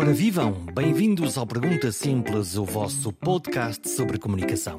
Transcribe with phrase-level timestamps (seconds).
[0.00, 4.78] Ora vivam, bem-vindos ao Pergunta Simples, o vosso podcast sobre comunicação.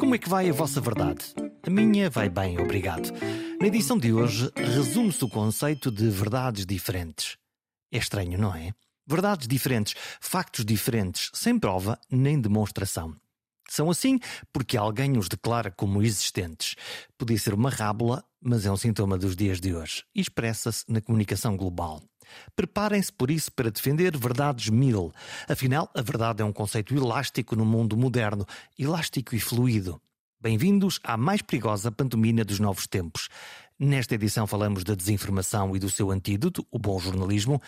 [0.00, 1.34] Como é que vai a vossa verdade?
[1.62, 3.12] A minha vai bem, obrigado.
[3.60, 7.36] Na edição de hoje, resume-se o conceito de verdades diferentes.
[7.92, 8.72] É estranho, não é?
[9.06, 13.14] Verdades diferentes, factos diferentes, sem prova nem demonstração.
[13.68, 14.18] São assim
[14.54, 16.76] porque alguém os declara como existentes.
[17.18, 21.58] Podia ser uma rábula, mas é um sintoma dos dias de hoje expressa-se na comunicação
[21.58, 22.02] global.
[22.54, 25.12] Preparem-se por isso para defender verdades mil.
[25.48, 28.46] Afinal, a verdade é um conceito elástico no mundo moderno,
[28.78, 30.00] elástico e fluido.
[30.40, 33.28] Bem-vindos à mais perigosa pantomina dos novos tempos.
[33.78, 37.60] Nesta edição falamos da desinformação e do seu antídoto, o bom jornalismo.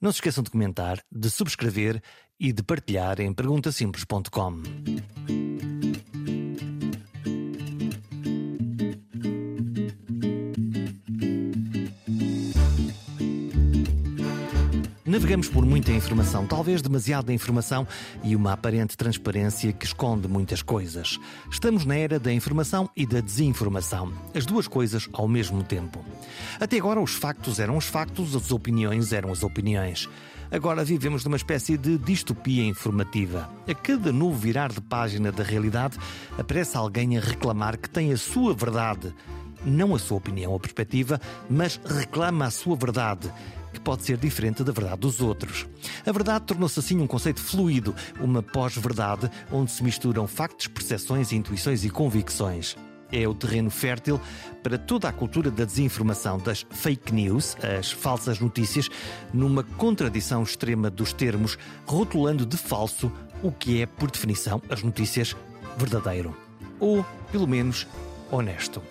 [0.00, 2.00] Não se esqueçam de comentar, de subscrever
[2.38, 5.77] e de partilhar em perguntasimples.com.
[15.08, 17.88] Navegamos por muita informação, talvez demasiada informação
[18.22, 21.18] e uma aparente transparência que esconde muitas coisas.
[21.50, 26.04] Estamos na era da informação e da desinformação, as duas coisas ao mesmo tempo.
[26.60, 30.10] Até agora, os factos eram os factos, as opiniões eram as opiniões.
[30.50, 33.48] Agora vivemos numa espécie de distopia informativa.
[33.66, 35.96] A cada novo virar de página da realidade,
[36.36, 39.14] aparece alguém a reclamar que tem a sua verdade.
[39.64, 43.32] Não a sua opinião ou perspectiva, mas reclama a sua verdade
[43.78, 45.66] que pode ser diferente da verdade dos outros.
[46.04, 51.84] A verdade tornou-se assim um conceito fluido, uma pós-verdade onde se misturam factos, percepções, intuições
[51.84, 52.76] e convicções.
[53.10, 54.20] É o terreno fértil
[54.62, 58.90] para toda a cultura da desinformação, das fake news, as falsas notícias,
[59.32, 61.56] numa contradição extrema dos termos,
[61.86, 63.10] rotulando de falso
[63.42, 65.34] o que é, por definição, as notícias
[65.78, 66.36] verdadeiro.
[66.78, 67.86] Ou, pelo menos,
[68.30, 68.82] honesto.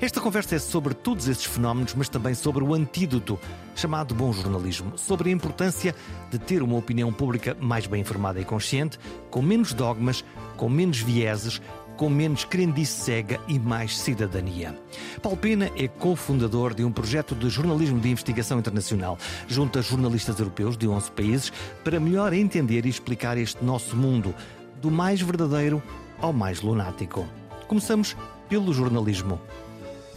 [0.00, 3.38] Esta conversa é sobre todos esses fenómenos, mas também sobre o antídoto,
[3.74, 5.94] chamado bom jornalismo, sobre a importância
[6.30, 8.98] de ter uma opinião pública mais bem informada e consciente,
[9.30, 10.24] com menos dogmas,
[10.56, 11.60] com menos vieses,
[11.96, 14.78] com menos crendice cega e mais cidadania.
[15.22, 20.38] Paulo Pena é cofundador de um projeto de jornalismo de investigação internacional, junto a jornalistas
[20.38, 21.52] europeus de 11 países,
[21.82, 24.34] para melhor entender e explicar este nosso mundo,
[24.80, 25.82] do mais verdadeiro
[26.20, 27.26] ao mais lunático.
[27.66, 28.16] Começamos
[28.48, 29.40] pelo jornalismo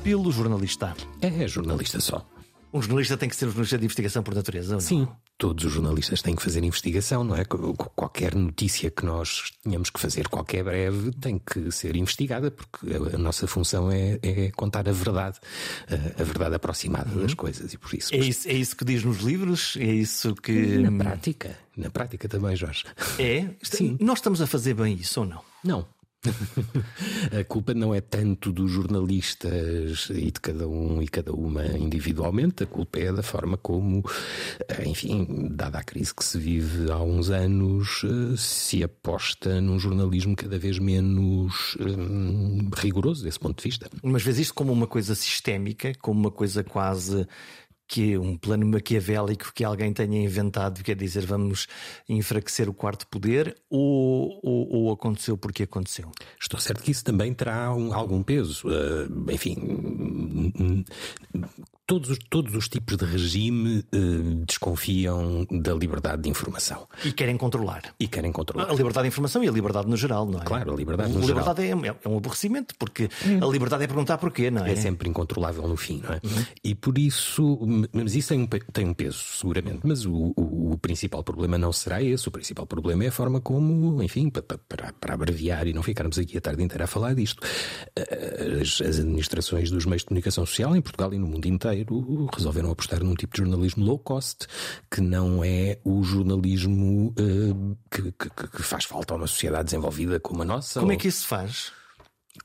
[0.08, 0.96] pelo jornalista.
[1.22, 2.26] É, é jornalista só.
[2.74, 4.80] Um jornalista tem que ser um jornalista de investigação por natureza, não?
[4.80, 5.06] Sim,
[5.38, 7.44] todos os jornalistas têm que fazer investigação, não é?
[7.44, 13.18] Qualquer notícia que nós tenhamos que fazer, qualquer breve, tem que ser investigada, porque a
[13.18, 15.40] nossa função é, é contar a verdade,
[15.90, 17.24] a, verdade aproximada uhum.
[17.24, 18.16] das coisas e por isso.
[18.16, 18.48] É isso.
[18.48, 19.76] É isso que diz nos livros?
[19.78, 20.78] É isso que.
[20.78, 21.58] Na prática.
[21.76, 22.86] Na prática também, Jorge.
[23.20, 23.50] É?
[23.62, 23.98] Sim.
[24.00, 25.42] Nós estamos a fazer bem isso ou não?
[25.62, 25.97] Não.
[27.40, 32.64] a culpa não é tanto dos jornalistas e de cada um e cada uma individualmente,
[32.64, 34.04] a culpa é da forma como,
[34.68, 39.80] eh, enfim, dada a crise que se vive há uns anos, eh, se aposta num
[39.80, 43.90] jornalismo cada vez menos hum, rigoroso desse ponto de vista.
[44.04, 47.28] Mas vês isto como uma coisa sistémica, como uma coisa quase
[47.88, 51.68] que um plano maquiavélico que alguém tenha inventado, quer dizer, vamos
[52.10, 56.12] enfraquecer o quarto poder, ou, ou, ou aconteceu porque aconteceu?
[56.40, 58.68] Estou certo que isso também terá um, algum peso.
[58.68, 60.84] Uh, enfim,
[61.88, 66.86] todos, os, todos os tipos de regime uh, desconfiam da liberdade de informação.
[67.04, 67.82] E querem controlar.
[67.98, 68.70] E querem controlar.
[68.70, 70.44] A liberdade de informação e a liberdade no geral, não é?
[70.44, 71.38] Claro, a liberdade no a geral.
[71.40, 73.40] liberdade é, é, um aborrecimento, porque hum.
[73.42, 74.74] a liberdade é perguntar porquê, não é?
[74.74, 76.20] É sempre incontrolável no fim, não é?
[76.22, 76.46] Uhum.
[76.62, 77.58] E por isso,
[77.94, 79.80] mas isso tem um, tem um peso, seguramente.
[79.84, 82.28] Mas o, o, o, principal problema não será esse.
[82.28, 86.20] O principal problema é a forma como, enfim, para, para, para abreviar e não ficarmos
[86.20, 87.42] aqui a tarde inteira a falar disto,
[87.96, 91.77] eh, as, as administrações dos meios de comunicação social em Portugal e no mundo inteiro
[92.34, 94.48] resolveram apostar num tipo de jornalismo low cost,
[94.90, 100.20] que não é o jornalismo uh, que, que, que, faz falta a uma sociedade desenvolvida
[100.20, 100.80] como a nossa.
[100.80, 100.98] Como é ou...
[100.98, 101.77] é que isso se faz?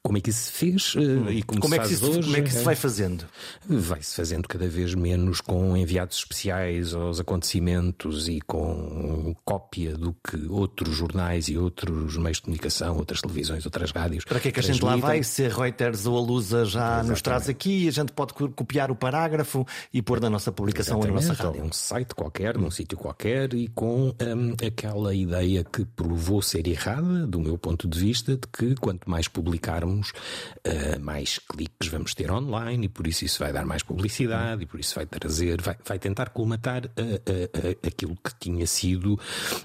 [0.03, 1.29] Como é que isso se fez hum.
[1.31, 2.23] e como, como se é que isso, hoje?
[2.23, 3.25] Como é que se vai fazendo?
[3.67, 10.47] Vai-se fazendo cada vez menos com enviados especiais aos acontecimentos e com cópia do que
[10.49, 14.25] outros jornais e outros meios de comunicação, outras televisões, outras rádios.
[14.25, 15.23] Para que é que a gente lá vai?
[15.23, 17.11] Se a Reuters ou a Lusa já Exatamente.
[17.11, 21.17] nos traz aqui, a gente pode copiar o parágrafo e pôr na nossa publicação Exatamente.
[21.17, 21.65] ou na nossa rádio.
[21.65, 27.27] Um site qualquer, num sítio qualquer e com hum, aquela ideia que provou ser errada,
[27.27, 32.31] do meu ponto de vista, de que quanto mais publicar uh, mais cliques vamos ter
[32.31, 35.77] online e por isso isso vai dar mais publicidade e por isso vai trazer, vai,
[35.85, 39.19] vai tentar colmatar uh, aquilo que tinha sido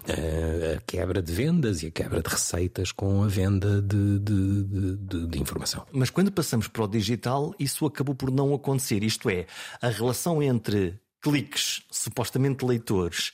[0.07, 5.27] a quebra de vendas e a quebra de receitas com a venda de, de, de,
[5.27, 5.85] de informação.
[5.91, 9.03] Mas quando passamos para o digital, isso acabou por não acontecer.
[9.03, 9.45] Isto é,
[9.81, 13.33] a relação entre cliques, supostamente leitores,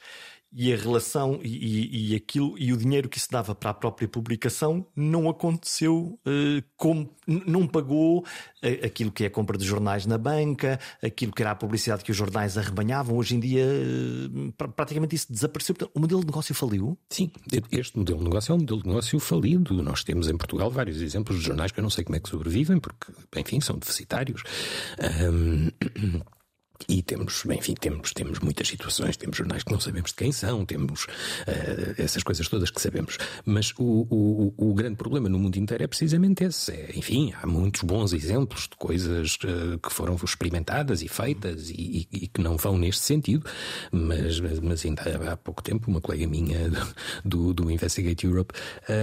[0.56, 4.08] e a relação e, e, aquilo e o dinheiro que se dava para a própria
[4.08, 10.06] publicação não aconteceu uh, como não pagou uh, aquilo que é a compra de jornais
[10.06, 13.18] na banca, aquilo que era a publicidade que os jornais arrebanhavam.
[13.18, 15.74] Hoje em dia uh, praticamente isso desapareceu.
[15.74, 16.98] Portanto, o modelo de negócio faliu?
[17.10, 17.32] Sim,
[17.72, 19.82] este modelo de negócio é um modelo de negócio falido.
[19.82, 22.30] Nós temos em Portugal vários exemplos de jornais que eu não sei como é que
[22.30, 24.44] sobrevivem, porque, enfim, são deficitários.
[25.02, 25.72] Um...
[26.88, 30.66] E temos, enfim, temos, temos muitas situações, temos jornais que não sabemos de quem são,
[30.66, 33.18] temos uh, essas coisas todas que sabemos.
[33.46, 36.72] Mas o, o, o, grande problema no mundo inteiro é precisamente esse.
[36.72, 42.08] É, enfim, há muitos bons exemplos de coisas uh, que foram experimentadas e feitas e,
[42.12, 43.46] e, e, que não vão neste sentido,
[43.92, 46.72] mas, mas ainda há pouco tempo uma colega minha
[47.26, 48.54] do, do Investigate Europe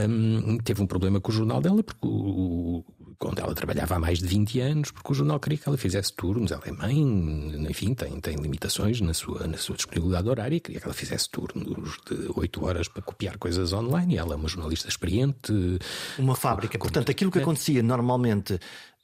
[0.09, 2.85] um, teve um problema com o jornal dela porque o,
[3.21, 6.11] quando ela trabalhava há mais de 20 anos, porque o jornal queria que ela fizesse
[6.15, 6.97] turnos, ela é mãe,
[7.69, 11.99] enfim, tem, tem limitações na sua, na sua disponibilidade horária, queria que ela fizesse turnos
[12.09, 15.53] de 8 horas para copiar coisas online, e ela é uma jornalista experiente.
[16.19, 16.79] Uma fábrica.
[16.79, 18.59] Portanto, aquilo que acontecia normalmente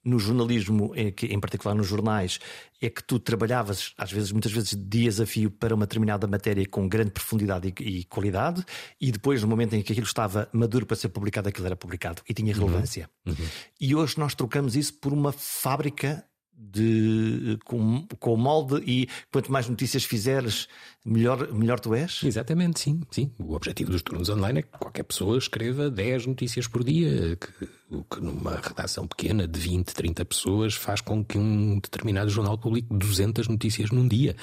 [0.07, 2.39] no jornalismo, em particular nos jornais,
[2.81, 6.65] é que tu trabalhavas, às vezes, muitas vezes, dias a fio para uma determinada matéria
[6.67, 8.65] com grande profundidade e, qualidade,
[9.01, 12.23] e depois, no momento em que aquilo estava maduro para ser publicado, aquilo era publicado
[12.29, 12.67] e tinha uhum.
[12.67, 13.11] relevância.
[13.27, 13.35] Uhum.
[13.39, 13.47] Uhum.
[13.81, 16.25] E hoje nós trocamos isso por uma fábrica
[16.57, 20.67] de, com, com o molde e quanto mais notícias fizeres,
[21.05, 22.23] melhor, melhor tu és?
[22.25, 23.31] Exatamente, sim, sim.
[23.39, 27.69] O objetivo dos turnos online é que qualquer pessoa escreva 10 notícias por dia, que,
[27.91, 32.57] o que numa redação pequena de 20, 30 pessoas faz com que um determinado jornal
[32.57, 34.35] publique 200 notícias num dia,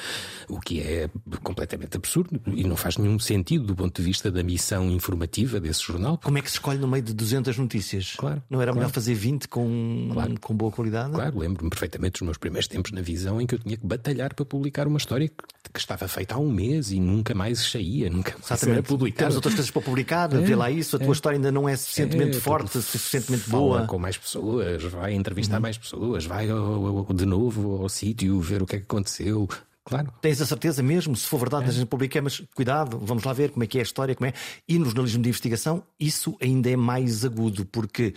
[0.47, 1.09] o que é
[1.41, 5.81] completamente absurdo e não faz nenhum sentido do ponto de vista da missão informativa desse
[5.81, 6.19] jornal.
[6.23, 8.13] Como é que se escolhe no meio de 200 notícias?
[8.15, 8.41] Claro.
[8.49, 8.79] Não era claro.
[8.79, 10.39] melhor fazer 20 com, claro.
[10.39, 11.11] com boa qualidade?
[11.11, 14.33] Claro, lembro-me perfeitamente dos meus primeiros tempos na visão em que eu tinha que batalhar
[14.33, 15.35] para publicar uma história que,
[15.71, 19.23] que estava feita há um mês e nunca mais saía, nunca mais era publicada.
[19.23, 21.67] Temos outras coisas para publicar, é, vê lá isso, a tua é, história ainda não
[21.67, 23.85] é suficientemente é, forte, suficientemente boa.
[23.85, 25.61] com mais pessoas, vai entrevistar uhum.
[25.61, 29.47] mais pessoas, vai ao, ao, de novo ao sítio ver o que é que aconteceu.
[29.85, 30.13] Claro.
[30.21, 31.69] Tens a certeza mesmo, se for verdade, é.
[31.69, 34.29] a gente publica, mas cuidado, vamos lá ver como é que é a história, como
[34.29, 34.33] é.
[34.67, 38.13] E no jornalismo de investigação, isso ainda é mais agudo, porque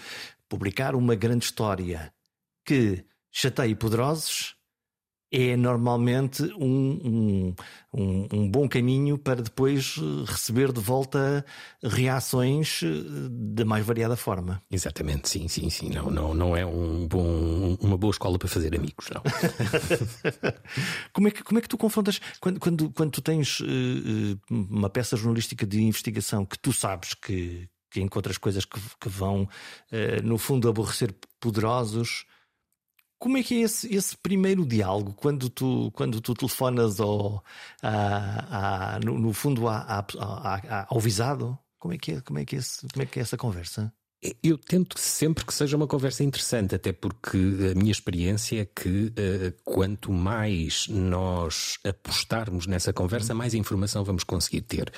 [0.48, 2.12] publicar uma grande história
[2.64, 3.04] que
[3.36, 4.56] chateie poderosos
[5.30, 7.54] é normalmente um,
[7.92, 11.44] um, um, bom caminho para depois eh, receber de volta
[11.82, 12.86] reações eh,
[13.28, 14.62] da mais variada forma.
[14.70, 15.90] Exatamente, sim, sim, sim.
[15.90, 19.22] Não, não, não é um bom, uma boa escola para fazer amigos, não.
[21.12, 24.88] como, é que, como é que tu confrontas quando, quando, quando tu tens uh, uma
[24.88, 29.48] peça jornalística de investigação que tu sabes que, que encontras coisas que, que vão,
[30.22, 32.24] no fundo, aborrecer poderosos?
[33.18, 37.42] Como é que é esse, esse primeiro diálogo quando tu, quando tu telefonas ao,
[37.82, 40.04] a, a, no, no, fundo a,
[40.88, 41.58] ao visado?
[41.78, 43.92] Como é, que é, como, é que é esse, como é que é essa conversa?
[44.42, 47.36] Eu tento sempre que seja uma conversa interessante, até porque
[47.70, 54.24] a minha experiência é que uh, quanto mais nós apostarmos nessa conversa, mais informação vamos
[54.24, 54.90] conseguir ter.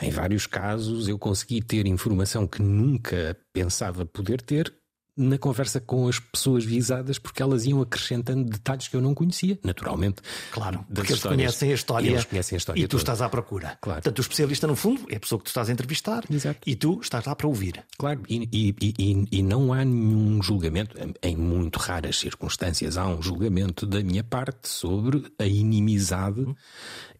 [0.00, 4.72] Em vários casos, eu consegui ter informação que nunca pensava poder ter
[5.20, 9.58] na conversa com as pessoas visadas, porque elas iam acrescentando detalhes que eu não conhecia,
[9.62, 10.22] naturalmente.
[10.50, 12.08] Claro, porque eles conhecem a história.
[12.08, 12.80] E eles conhecem a história.
[12.80, 13.02] E tu toda.
[13.02, 13.78] estás à procura.
[13.80, 14.00] Claro.
[14.00, 16.60] Portanto, o especialista, no fundo, é a pessoa que tu estás a entrevistar Exato.
[16.66, 17.84] e tu estás lá para ouvir.
[17.98, 23.22] Claro, e, e, e, e não há nenhum julgamento, em muito raras circunstâncias, há um
[23.22, 26.40] julgamento da minha parte sobre a inimizade.
[26.40, 26.54] Hum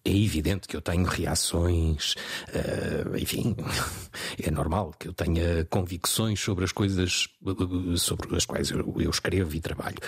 [0.05, 2.15] é evidente que eu tenho reações,
[2.49, 3.55] uh, enfim,
[4.43, 7.29] é normal que eu tenha convicções sobre as coisas
[7.97, 9.99] sobre as quais eu, eu escrevo e trabalho,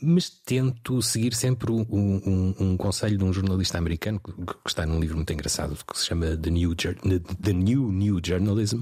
[0.00, 4.86] mas tento seguir sempre um, um, um, conselho de um jornalista americano que, que está
[4.86, 8.80] num livro muito engraçado que se chama The New, The New New Journalism,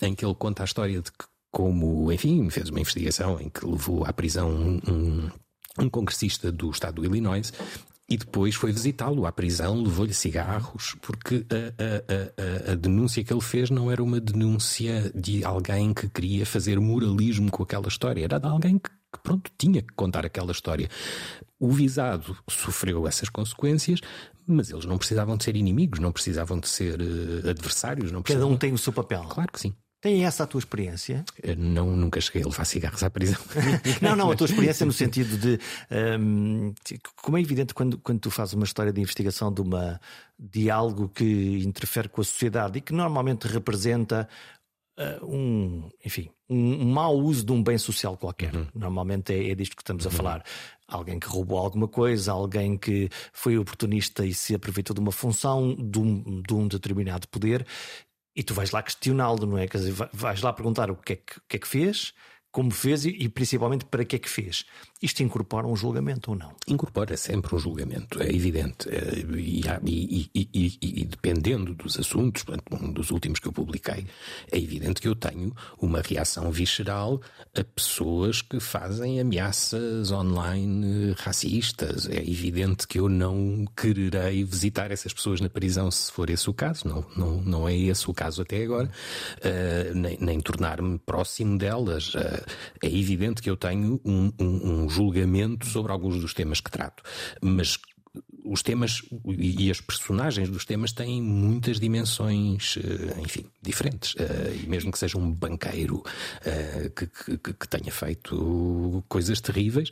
[0.00, 3.64] em que ele conta a história de que como, enfim, fez uma investigação em que
[3.66, 5.30] levou à prisão um,
[5.78, 7.52] um congressista do estado do Illinois
[8.08, 13.32] e depois foi visitá-lo à prisão, levou-lhe cigarros, porque a, a, a, a, denúncia que
[13.32, 18.24] ele fez não era uma denúncia de alguém que queria fazer moralismo com aquela história,
[18.24, 18.90] era de alguém que,
[19.22, 20.88] pronto, tinha que contar aquela história.
[21.58, 24.00] O visado sofreu essas consequências,
[24.46, 28.10] mas eles não precisavam de ser inimigos, não precisavam de ser uh, adversários.
[28.10, 28.48] Não precisavam...
[28.48, 29.22] Cada um tem o seu papel.
[29.24, 29.74] Claro que sim.
[30.02, 31.24] Tem essa a tua experiência?
[31.56, 33.38] Não, nunca cheguei a levar cigarros à prisão.
[34.02, 35.60] não, não, a tua experiência no sentido de.
[36.18, 36.74] Um,
[37.22, 40.00] como é evidente quando, quando tu fazes uma história de investigação de, uma,
[40.36, 44.28] de algo que interfere com a sociedade e que normalmente representa
[44.98, 48.52] uh, um, enfim, um, um mau uso de um bem social qualquer.
[48.56, 48.66] Uhum.
[48.74, 50.16] Normalmente é, é, disto que estamos a uhum.
[50.16, 50.44] falar.
[50.88, 55.76] Alguém que roubou alguma coisa, alguém que foi oportunista e se aproveitou de uma função,
[55.76, 57.64] de um, de um determinado poder,
[58.34, 59.66] e tu vais lá questioná-lo, não é?
[59.66, 62.14] Quer dizer, vais lá perguntar o que é que, que, é que fez,
[62.52, 64.66] como fez e, e, principalmente para que é que fez.
[65.00, 66.52] Isto incorpora um julgamento ou não?
[66.68, 68.88] Incorpora sempre um julgamento, é evidente.
[68.88, 69.24] Eh,
[69.84, 74.06] e, e, e, dependendo dos assuntos, um dos últimos que eu publiquei,
[74.50, 77.20] é evidente que eu tenho uma reação visceral
[77.56, 82.06] a pessoas que fazem ameaças online racistas.
[82.06, 86.54] É evidente que eu não quererei visitar essas pessoas na prisão se for esse o
[86.54, 86.86] caso.
[86.86, 88.90] Não, não, não é esse o caso até agora.
[89.38, 92.14] Uh, nem, nem tornar-me próximo delas.
[92.14, 92.41] Uh,
[92.82, 97.02] é evidente que eu tenho um, um, um julgamento sobre alguns dos temas que trato,
[97.40, 97.78] mas
[98.44, 104.14] os temas e as personagens dos temas têm muitas dimensões, eh, enfim, diferentes.
[104.18, 106.02] Eh, e mesmo que seja um banqueiro
[106.44, 109.90] eh, que, que, que tenha feito coisas terríveis,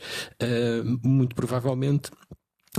[1.02, 2.10] muito provavelmente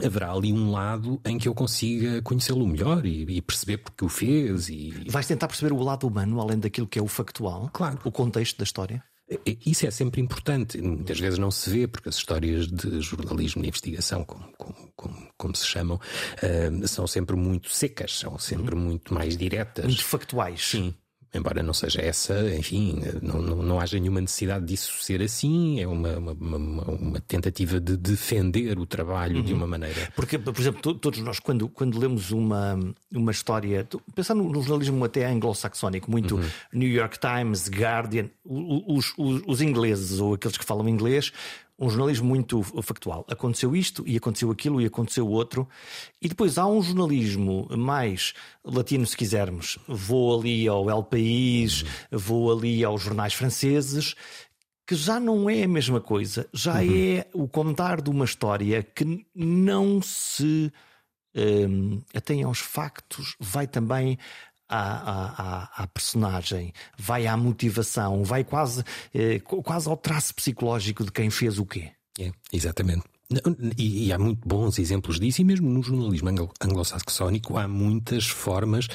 [0.03, 4.09] haverá ali um lado em que eu consiga conhecê-lo melhor e, e, perceber porque o
[4.09, 4.69] fez.
[4.69, 4.91] E...
[5.09, 7.99] Vais tentar perceber o lado humano, além daquilo que é o factual, claro.
[8.03, 9.03] o contexto da história?
[9.65, 10.81] Isso é sempre importante.
[10.81, 15.29] Muitas vezes não se vê, porque as histórias de jornalismo de investigação, como, como, como,
[15.38, 19.85] como se chamam, uh, são sempre muito secas, são sempre muito mais diretas.
[19.85, 20.61] Muito factuais.
[20.61, 20.93] Sim
[21.33, 25.88] embora não seja essa, enfim, não, não, não haja nenhuma necessidade disso ser assim, é
[25.88, 29.43] uma, uma, uma, uma tentativa de defender o trabalho uhum.
[29.43, 30.11] de uma maneira.
[30.15, 32.77] Porque, por exemplo, todos nós, quando, quando lemos uma,
[33.11, 36.50] uma história, pensando no jornalismo até anglo-saxónico, muito uhum.
[36.73, 41.31] New York Times, Guardian, os, os, os ingleses ou aqueles que falam inglês
[41.81, 43.25] um jornalismo muito factual.
[43.27, 45.67] Aconteceu isto e aconteceu aquilo e aconteceu outro.
[46.21, 48.33] E depois há um jornalismo mais
[48.63, 49.79] latino, se quisermos.
[49.88, 54.15] Vou ali ao El País, vou ali aos jornais franceses,
[54.85, 56.47] que já não é a mesma coisa.
[56.53, 57.17] Já uhum.
[57.17, 60.71] é o contar de uma história que não se
[61.35, 64.17] um, atém aos factos, vai também
[64.71, 71.11] à, à, à, personagem, vai à motivação, vai quase, eh, quase ao traço psicológico de
[71.11, 71.91] quem fez o quê.
[72.19, 73.03] É, exatamente.
[73.77, 76.29] E, e, há muito bons exemplos disso, e mesmo no jornalismo
[76.61, 78.88] anglo-saxónico há muitas formas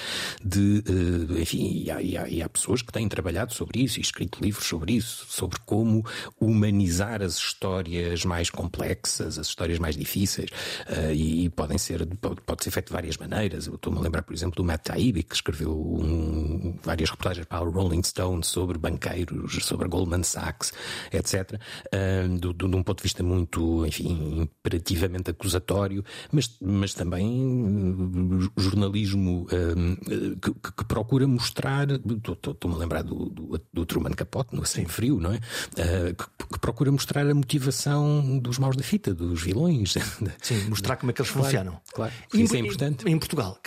[0.45, 0.83] de.
[0.89, 4.03] Uh, enfim, e há, e, há, e há, pessoas que têm trabalhado sobre isso e
[4.03, 6.05] escrito livros sobre isso, sobre como
[6.39, 10.51] humanizar as histórias mais complexas, as histórias mais difíceis,
[10.89, 13.67] uh, e, podem ser, pode, pode, ser feito de várias maneiras.
[13.67, 17.65] Eu estou-me a lembrar, por exemplo, do Matt Taibbi, que escreveu um, várias reportagens para
[17.65, 20.73] o Rolling Stone sobre banqueiros, sobre Goldman Sachs,
[21.11, 21.59] etc.,
[21.91, 29.47] eh, de um ponto de vista muito, enfim, imperativamente acusatório, mas, mas também uh, jornalismo
[29.47, 31.89] uh, que, que, procura mostrar.
[31.91, 35.37] Estou-me a lembrar do, do, do, Truman Capote, no Sem Frio, não é?
[35.37, 39.95] Uh, que, que, procura mostrar a motivação dos maus da fita, dos vilões.
[40.43, 41.81] Sim, mostrar como é que eles claro, funcionam.
[41.93, 43.09] Claro, isso é importante.
[43.09, 43.59] Em, em Portugal,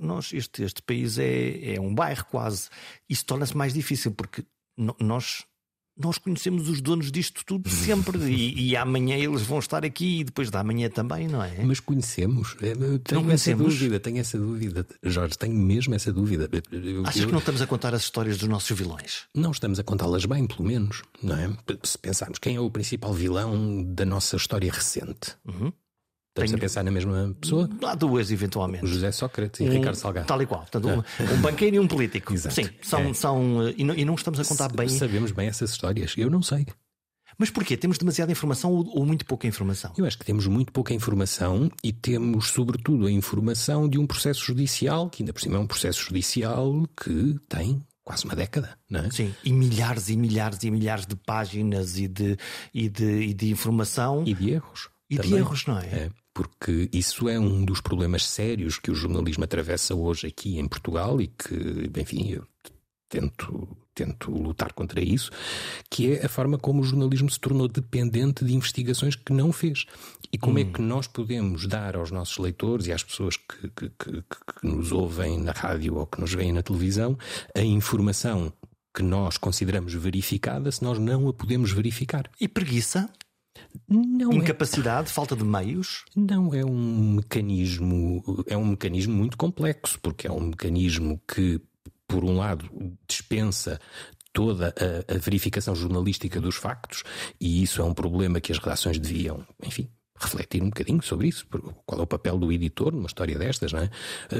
[0.00, 2.68] nós, este, este país é, é um bairro quase.
[3.08, 4.44] Isso torna-se mais difícil porque
[5.00, 5.44] nós
[5.98, 10.24] nós conhecemos os donos disto tudo sempre e, e, amanhã eles vão estar aqui e
[10.24, 11.62] depois da manhã também, não é?
[11.64, 12.56] Mas conhecemos?
[12.60, 14.86] Eu tenho não essa dúvida, tenho essa dúvida.
[15.02, 16.48] Jorge, tenho mesmo essa dúvida.
[16.70, 17.26] Eu, Achas eu...
[17.26, 19.24] que não estamos a contar as histórias dos nossos vilões?
[19.34, 21.50] Não estamos a contá-las bem, pelo menos, não é?
[21.82, 25.36] Se pensarmos quem é o principal vilão da nossa história recente.
[25.46, 25.72] Uhum.
[26.38, 26.58] Estamos Tenho...
[26.58, 27.68] a pensar na mesma pessoa?
[27.84, 28.84] Há duas, eventualmente.
[28.84, 30.26] O José Sócrates e um, Ricardo Salgado.
[30.26, 30.60] Tal e qual.
[30.60, 32.32] Portanto, um, um banqueiro e um político.
[32.32, 32.54] Exato.
[32.54, 33.00] Sim, são.
[33.00, 33.14] É.
[33.14, 34.88] são e, não, e não estamos a contar bem.
[34.88, 36.14] Sabemos bem essas histórias.
[36.16, 36.66] Eu não sei.
[37.38, 37.76] Mas porquê?
[37.76, 39.92] Temos demasiada informação ou, ou, muito pouca informação?
[39.96, 44.44] Eu acho que temos muito pouca informação e temos, sobretudo, a informação de um processo
[44.44, 49.00] judicial, que ainda por cima é um processo judicial que tem quase uma década, não
[49.00, 49.10] é?
[49.10, 52.38] Sim, e milhares e milhares e milhares de páginas e de,
[52.72, 54.24] e de, e de informação.
[54.26, 54.88] E de erros.
[55.10, 55.32] E também.
[55.32, 55.86] de erros, não é?
[55.86, 56.10] é?
[56.38, 61.20] Porque isso é um dos problemas sérios que o jornalismo atravessa hoje aqui em Portugal
[61.20, 62.46] e que, enfim, eu
[63.08, 65.32] tento, tento lutar contra isso,
[65.90, 69.84] que é a forma como o jornalismo se tornou dependente de investigações que não fez.
[70.32, 70.68] E como é hum.
[70.68, 74.64] é que nós podemos dar aos nossos leitores e às pessoas que, que, que, que
[74.64, 77.18] nos ouvem na rádio ou que nos veem na televisão
[77.52, 78.52] a informação
[78.94, 82.30] que nós consideramos verificada se nós não a podemos verificar.
[82.40, 83.10] E preguiça?
[83.88, 84.36] Não é.
[84.36, 85.12] Incapacidade, é...
[85.12, 86.04] falta de meios?
[86.14, 91.60] Não, é um mecanismo, é um mecanismo muito complexo, porque é um mecanismo que,
[92.06, 92.68] por um lado,
[93.06, 93.80] dispensa
[94.32, 94.74] toda
[95.08, 97.02] a, a verificação jornalística dos factos,
[97.40, 99.88] e isso é um problema que as redações deviam, enfim,
[100.20, 101.46] refletir um bocadinho sobre isso.
[101.86, 103.90] Qual é o papel do editor numa história destas, não é?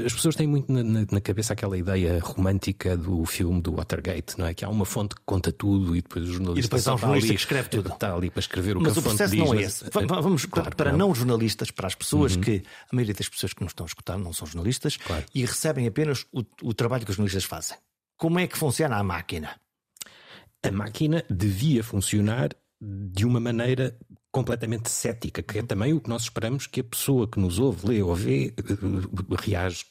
[0.05, 4.45] As pessoas têm muito na, na, cabeça aquela ideia romântica do filme do Watergate, não
[4.45, 4.53] é?
[4.53, 6.59] Que há uma fonte que conta tudo e depois o jornalista.
[6.59, 7.89] E depois há um jornalista que escreve tudo.
[7.89, 9.85] Está ali para escrever o mas que a o processo não é esse.
[9.93, 11.09] Mas, Vamos claro, para, não.
[11.09, 12.41] não jornalistas, para as pessoas uhum.
[12.41, 12.63] que.
[12.91, 15.25] A maioria das pessoas que nos estão a escutar não são jornalistas claro.
[15.33, 17.77] e recebem apenas o, o trabalho que os jornalistas fazem.
[18.17, 19.59] Como é que funciona a máquina?
[20.61, 22.49] A máquina devia funcionar
[22.81, 23.97] de uma maneira
[24.31, 27.87] completamente cética, que é também o que nós esperamos que a pessoa que nos ouve,
[27.87, 29.85] lê ou vê, eh, reage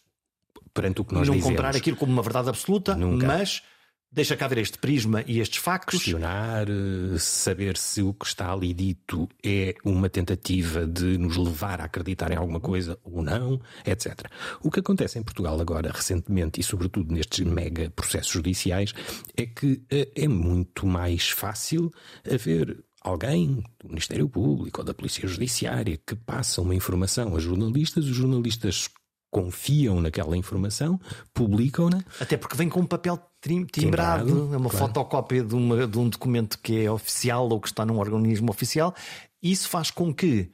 [0.73, 1.57] perante o que nós não dizemos.
[1.57, 3.27] Não comprar aquilo como uma verdade absoluta, Nunca.
[3.27, 3.63] mas
[4.11, 5.97] deixa cá ver este prisma e estes factos.
[5.97, 11.81] Questionar, eh, saber se o que está ali dito é uma tentativa de nos levar
[11.81, 14.31] a acreditar em alguma coisa ou não, etc.
[14.63, 18.95] O que acontece em Portugal agora, recentemente, e sobretudo nestes mega processos judiciais,
[19.37, 21.91] é que eh, é muito mais fácil
[22.25, 28.05] haver alguém do Ministério Público ou da Polícia Judiciária que passa uma informação a jornalistas,
[28.05, 28.89] os jornalistas
[29.31, 30.99] confiam naquela informação,
[31.35, 32.03] publicam-na.
[32.21, 34.87] Até porque vem com um papel timbrado, timbrado é uma claro.
[34.87, 38.95] fotocópia de, uma, de um documento que é oficial ou que está num organismo oficial.
[39.43, 40.51] Isso faz com que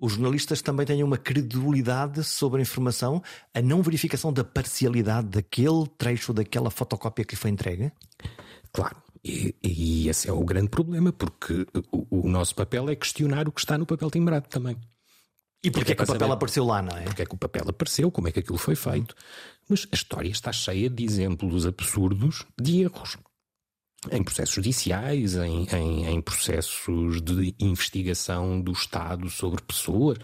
[0.00, 5.86] os jornalistas também tenham uma credibilidade sobre a informação, a não verificação da parcialidade daquele
[5.96, 7.90] trecho, daquela fotocópia que lhe foi entregue?
[8.72, 8.96] Claro.
[9.24, 13.52] E, e, esse é o grande problema, porque o, o, nosso papel é questionar o
[13.52, 14.76] que está no papel timbrado também.
[15.62, 17.02] E porquê é que o papel saber, apareceu lá, não é?
[17.02, 19.14] Porque é que o papel apareceu, como é que aquilo foi feito.
[19.68, 23.16] Mas a história está cheia de exemplos absurdos de erros.
[24.12, 30.18] Em processos judiciais, em, em, em processos de investigação do Estado sobre pessoas,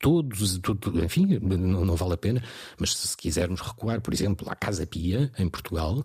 [0.00, 2.42] todos, tudo, enfim, não, não, vale a pena,
[2.78, 6.04] mas se quisermos recuar, por exemplo, à Casa Pia, em Portugal,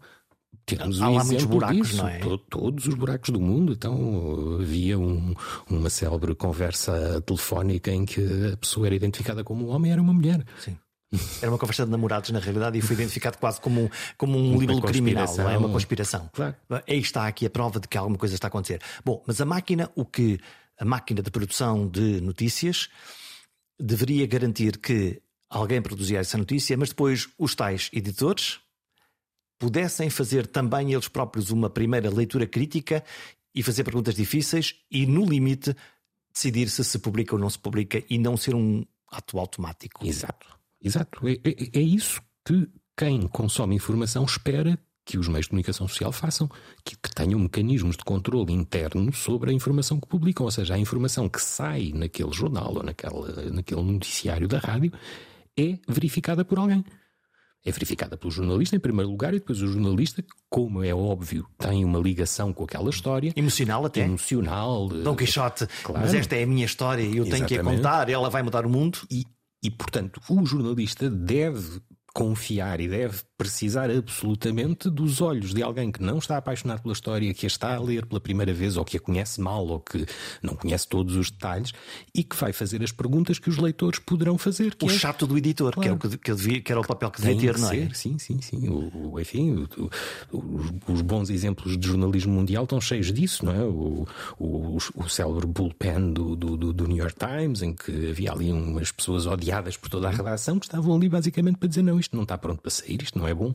[0.65, 2.19] temos Há um lá muitos buracos, disso, não é?
[2.49, 3.73] todos os buracos do mundo.
[3.73, 5.33] Então havia um,
[5.69, 8.21] uma célebre conversa telefónica em que
[8.53, 10.45] a pessoa era identificada como um homem e era uma mulher.
[10.59, 10.77] Sim.
[11.41, 14.81] Era uma conversa de namorados, na realidade, e foi identificado quase como, como um libelo
[14.81, 15.57] criminal, não é?
[15.57, 16.29] Uma conspiração.
[16.33, 16.55] Claro.
[16.87, 18.81] Aí está aqui a prova de que alguma coisa está a acontecer.
[19.03, 20.39] Bom, mas a máquina, o que
[20.79, 22.89] a máquina de produção de notícias
[23.79, 28.59] deveria garantir que alguém produzia essa notícia, mas depois os tais editores,
[29.65, 33.03] pudessem fazer também eles próprios uma primeira leitura crítica
[33.53, 35.75] e fazer perguntas difíceis e, no limite,
[36.31, 40.05] decidir se se publica ou não se publica e não ser um ato automático.
[40.05, 40.45] Exato.
[40.79, 41.27] Exato.
[41.27, 46.11] É, é, é isso que quem consome informação espera que os meios de comunicação social
[46.11, 46.47] façam,
[46.83, 50.77] que, que, tenham mecanismos de controle interno sobre a informação que publicam, ou seja, a
[50.77, 54.91] informação que sai naquele jornal ou naquele, naquele noticiário da rádio
[55.57, 56.85] é verificada por alguém
[57.65, 61.83] é verificada pelo jornalista em primeiro lugar e depois o jornalista, como é óbvio, tem
[61.83, 63.33] uma ligação com aquela história.
[63.35, 64.01] Emocional até.
[64.01, 64.87] Emocional.
[64.87, 66.05] Dom Quixote, claro.
[66.05, 67.47] mas esta é a minha história e eu Exatamente.
[67.47, 68.99] tenho que a contar, ela vai mudar o mundo.
[69.09, 69.23] E,
[69.63, 71.81] e, portanto, o jornalista deve
[72.15, 77.33] confiar e deve precisar absolutamente dos olhos de alguém que não está apaixonado pela história,
[77.33, 80.05] que a está a ler pela primeira vez, ou que a conhece mal, ou que
[80.41, 81.73] não conhece todos os detalhes,
[82.13, 84.77] e que vai fazer as perguntas que os leitores poderão fazer.
[84.81, 84.93] o é...
[84.93, 85.97] chato do editor, claro.
[85.97, 87.89] que, é o que, devia, que, era o papel que devia ter, não é?
[87.93, 88.69] Sim, sim, sim.
[88.69, 89.89] O, enfim, o,
[90.31, 93.61] os, os, bons exemplos de jornalismo mundial estão cheios disso, não é?
[93.61, 94.07] O,
[94.39, 98.89] o, o célebre bullpen do, do, do, New York Times, em que havia ali umas
[98.93, 102.23] pessoas odiadas por toda a redação que estavam ali basicamente para dizer: não, isto não
[102.23, 103.53] está pronto para sair, isto não é bom.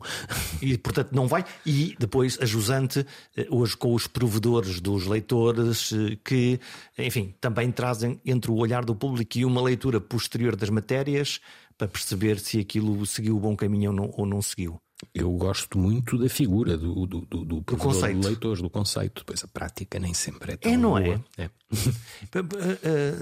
[0.61, 1.43] E portanto não vai.
[1.65, 6.59] E depois a jusante, eh, hoje com os provedores dos leitores, eh, que,
[6.97, 11.39] enfim, também trazem entre o olhar do público e uma leitura posterior das matérias
[11.77, 14.79] para perceber se aquilo seguiu o bom caminho ou não, ou não seguiu.
[15.15, 18.19] Eu gosto muito da figura do, do, do, do, do conceito.
[18.19, 19.21] do leitor, do conceito.
[19.21, 21.03] Depois a prática nem sempre é tão É, não é?
[21.03, 21.25] boa.
[21.39, 21.49] é?
[22.83, 23.13] é.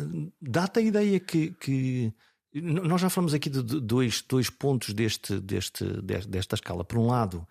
[0.42, 2.14] Dá-te a ideia que, que
[2.54, 6.84] nós já falamos aqui de dois, dois pontos deste, deste, desta escala.
[6.84, 7.48] Por um lado,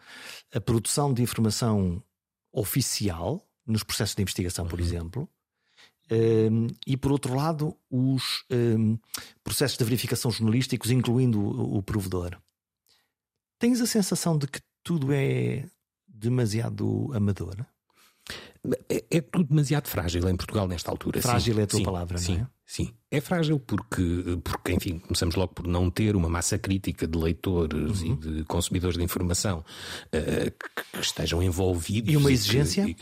[0.53, 2.03] a produção de informação
[2.53, 4.85] oficial nos processos de investigação, por uhum.
[4.85, 5.29] exemplo,
[6.11, 8.99] um, e por outro lado, os um,
[9.45, 12.41] processos de verificação jornalísticos, incluindo o, o provedor.
[13.59, 15.69] Tens a sensação de que tudo é
[16.07, 17.67] demasiado amador?
[18.89, 21.23] É, é, tudo demasiado frágil em Portugal nesta altura.
[21.23, 22.47] Frágil sim, é a tua sim, palavra, sim, não é?
[22.67, 27.17] Sim, é frágil porque, porque, enfim, começamos logo por não ter uma massa crítica de
[27.17, 28.13] leitores uhum.
[28.13, 32.13] e de consumidores de informação uh, que, que, estejam envolvidos.
[32.13, 32.85] E uma exigência?
[32.85, 32.97] Que,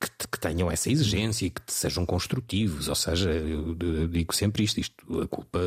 [0.00, 2.88] que, que, tenham essa exigência e que sejam construtivos.
[2.88, 5.58] Ou seja, eu, eu digo sempre isto: isto a culpa,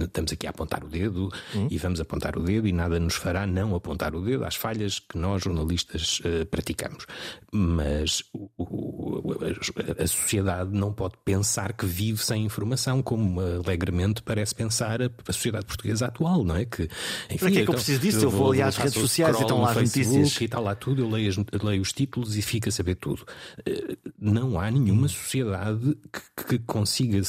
[0.00, 1.68] estamos aqui a apontar o dedo hum.
[1.70, 4.98] e vamos apontar o dedo, e nada nos fará não apontar o dedo às falhas
[4.98, 7.06] que nós, jornalistas, uh, praticamos.
[7.52, 9.34] Mas o, o,
[9.98, 15.10] a, a sociedade não pode pensar que vive sem informação, como alegremente parece pensar a,
[15.26, 16.64] a sociedade portuguesa atual, não é?
[16.64, 16.88] Que,
[17.30, 18.24] enfim, Para que é que eu preciso disso?
[18.24, 20.40] Eu vou ali às redes sociais e estão lá as notícias.
[20.40, 23.24] E está lá tudo, eu leio, leio os títulos e fico a saber tudo.
[23.68, 27.20] Eh, não há nenhuma sociedade que, que consiga,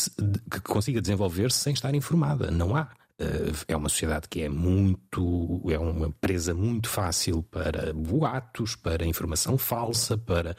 [0.49, 2.49] que consiga desenvolver-se sem estar informada.
[2.49, 2.89] Não há
[3.67, 9.57] é uma sociedade que é muito, é uma presa muito fácil para boatos, para informação
[9.57, 10.55] falsa, para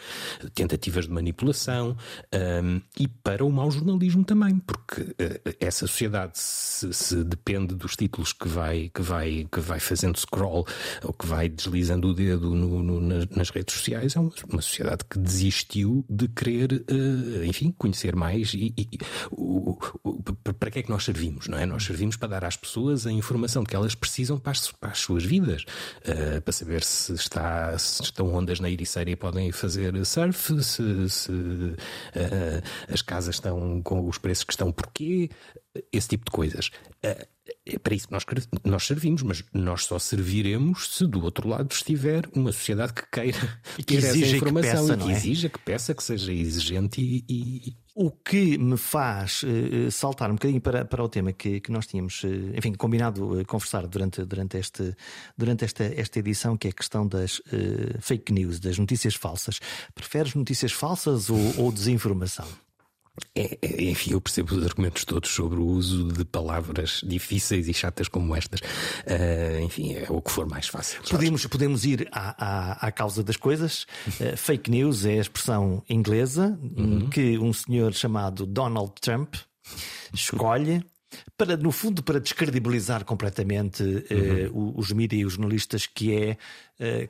[0.55, 1.97] tentativas de manipulação
[2.35, 7.97] um, e para o mau jornalismo também, porque uh, essa sociedade se, se, depende dos
[7.97, 10.67] títulos que vai, que vai, que vai fazendo scroll
[11.03, 14.63] ou que vai deslizando o dedo no, no, nas, nas, redes sociais, é uma, uma,
[14.63, 18.99] sociedade que desistiu de querer, uh, enfim, conhecer mais e, e
[19.31, 21.65] o, o, para que é que nós servimos, não é?
[21.65, 24.99] Nós servimos para dar às pessoas a informação que elas precisam para as, para as
[24.99, 25.65] suas vidas,
[26.05, 31.09] uh, para saber se, está, se estão ondas na Ericeira e podem fazer surf, se,
[31.09, 31.77] se uh,
[32.93, 35.31] as casas estão com os preços que estão porquê,
[35.93, 36.71] esse tipo de coisas.
[37.05, 37.27] Uh,
[37.67, 38.25] é para isso que nós,
[38.65, 43.61] nós servimos, mas nós só serviremos se do outro lado estiver uma sociedade que queira
[43.79, 45.13] e que essa informação que peça, e que é?
[45.17, 47.77] exija, que peça, que seja exigente e, e...
[48.03, 51.87] O que me faz uh, saltar um bocadinho para, para o tema que, que nós
[51.87, 54.97] tínhamos, uh, enfim, combinado uh, conversar durante, durante, este,
[55.37, 57.43] durante esta, esta edição, que é a questão das
[58.01, 59.61] fake news, das notícias falsas.
[59.95, 62.49] Preferes notícias falsas ou, ou desinformação?
[63.35, 67.75] É, é, enfim, eu percebo os argumentos todos sobre o uso de palavras difíceis e
[67.75, 68.61] chatas como estas.
[68.61, 71.01] Uh, enfim, é o que for mais fácil.
[71.09, 73.87] Podemos, podemos ir à, à, à causa das coisas.
[74.21, 77.09] Uh, fake news é a expressão inglesa uhum.
[77.09, 79.35] que um senhor chamado Donald Trump
[80.13, 80.85] escolhe.
[81.37, 84.75] Para, no fundo, para descredibilizar completamente uh, uhum.
[84.77, 86.37] os mídias e os jornalistas, que é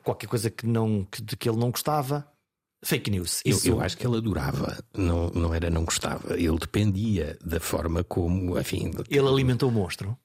[0.03, 2.27] qualquer coisa que, não, que, de que ele não gostava,
[2.83, 3.41] Fake news.
[3.45, 6.35] Eu, eu, acho que ele adorava, não, não era não gostava.
[6.35, 8.91] Ele dependia da forma como, enfim.
[9.09, 10.17] Ele alimentou o monstro.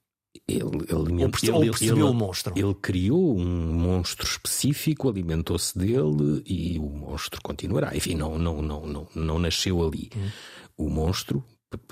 [0.47, 2.53] Ele, ele, ou percebeu, ele, percebeu ele, o monstro.
[2.55, 7.95] Ele criou um monstro específico, alimentou-se dele e o monstro continuará.
[7.95, 10.09] Enfim, não, não, não, não, não nasceu ali.
[10.15, 10.29] Hum.
[10.77, 11.43] O monstro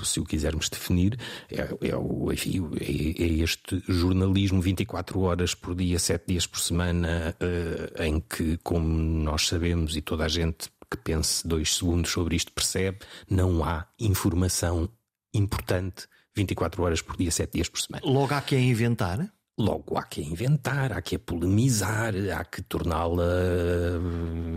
[0.04, 1.18] se o quisermos definir,
[1.50, 7.36] é, é, enfim, é, é, este jornalismo 24 horas por dia, 7 dias por semana,
[7.42, 12.36] uh, em que, como nós sabemos e toda a gente que pense dois segundos sobre
[12.36, 14.90] isto percebe, não há informação
[15.34, 18.06] importante 24 horas por dia, 7 dias por semana.
[18.06, 19.30] Logo há que inventar?
[19.58, 23.24] Logo, há que inventar, há que polemizar, há que torná-la.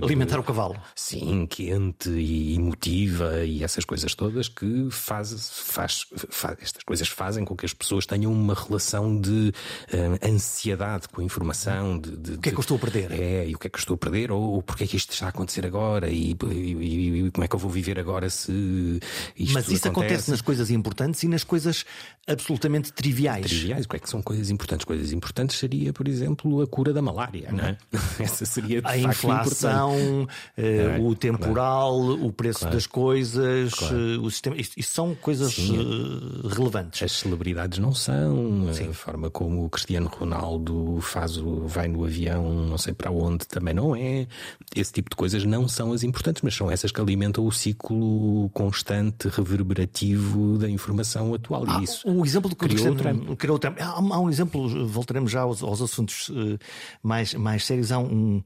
[0.02, 0.74] Alimentar o cavalo.
[0.92, 7.44] Sim, quente e emotiva e essas coisas todas que faz, faz, faz estas coisas fazem
[7.44, 9.52] com que as pessoas tenham uma relação de
[9.92, 11.96] uh, ansiedade com a informação.
[11.96, 13.12] De, de, o que é que eu estou a perder?
[13.12, 14.96] É, e o que é que eu estou a perder, ou, ou porque é que
[14.96, 18.28] isto está a acontecer agora, e, e, e como é que eu vou viver agora
[18.28, 18.98] se
[19.37, 19.88] isto Mas isso acontece.
[19.88, 21.84] acontece nas coisas importantes e nas coisas
[22.29, 23.47] absolutamente triviais.
[23.47, 24.85] Triviais, o que é que são coisas importantes?
[24.85, 27.77] coisas importantes seria, por exemplo, a cura da malária, não é?
[28.21, 31.01] Essa seria a inflação, eh, é?
[31.01, 32.27] o temporal, claro.
[32.27, 32.75] o preço claro.
[32.75, 33.97] das coisas, claro.
[33.97, 34.57] Eh, o sistema.
[34.57, 35.59] Isto, isto são coisas.
[35.59, 37.03] Eh, relevantes.
[37.03, 38.91] As celebridades não são, Sim.
[38.91, 43.47] a forma como o Cristiano Ronaldo faz o, vai no avião, não sei para onde,
[43.47, 44.27] também não é.
[44.75, 48.49] Esse tipo de coisas não são as importantes, mas são essas que alimentam o ciclo
[48.51, 51.64] constante, reverberativo da informação atual.
[51.67, 53.37] Ah, e isso o exemplo do Cristiano Trump.
[53.37, 53.78] Criou Trump.
[53.81, 56.59] Há, há um exemplo voltaremos já aos, aos assuntos uh,
[57.02, 57.92] mais, mais sérios.
[57.92, 58.42] Há um,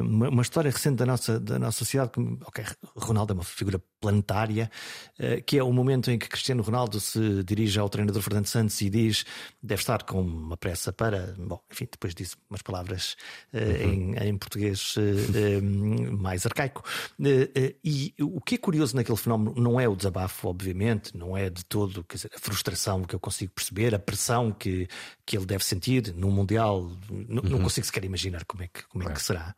[0.00, 2.10] uma, uma, história recente da nossa, da nossa sociedade.
[2.12, 2.64] Que, ok,
[2.96, 4.70] Ronaldo é uma figura planetária,
[5.18, 8.80] eh, que é o momento em que Cristiano Ronaldo se dirige ao treinador Fernando Santos
[8.80, 9.24] e diz
[9.62, 11.34] deve estar com uma pressa para.
[11.38, 13.16] Bom, enfim, depois diz umas palavras
[13.52, 14.14] uhum.
[14.16, 14.94] em, em, português
[16.12, 16.84] mais arcaico.
[17.84, 21.64] E o que é curioso naquele fenómeno não é o desabafo, obviamente, não é de
[21.64, 24.88] todo quer dizer, a frustração que eu consigo perceber, a pressão que,
[25.26, 26.90] que ele deve sentir no Mundial.
[27.10, 27.26] Uhum.
[27.28, 29.54] Não consigo sequer imaginar como é que, como é que será.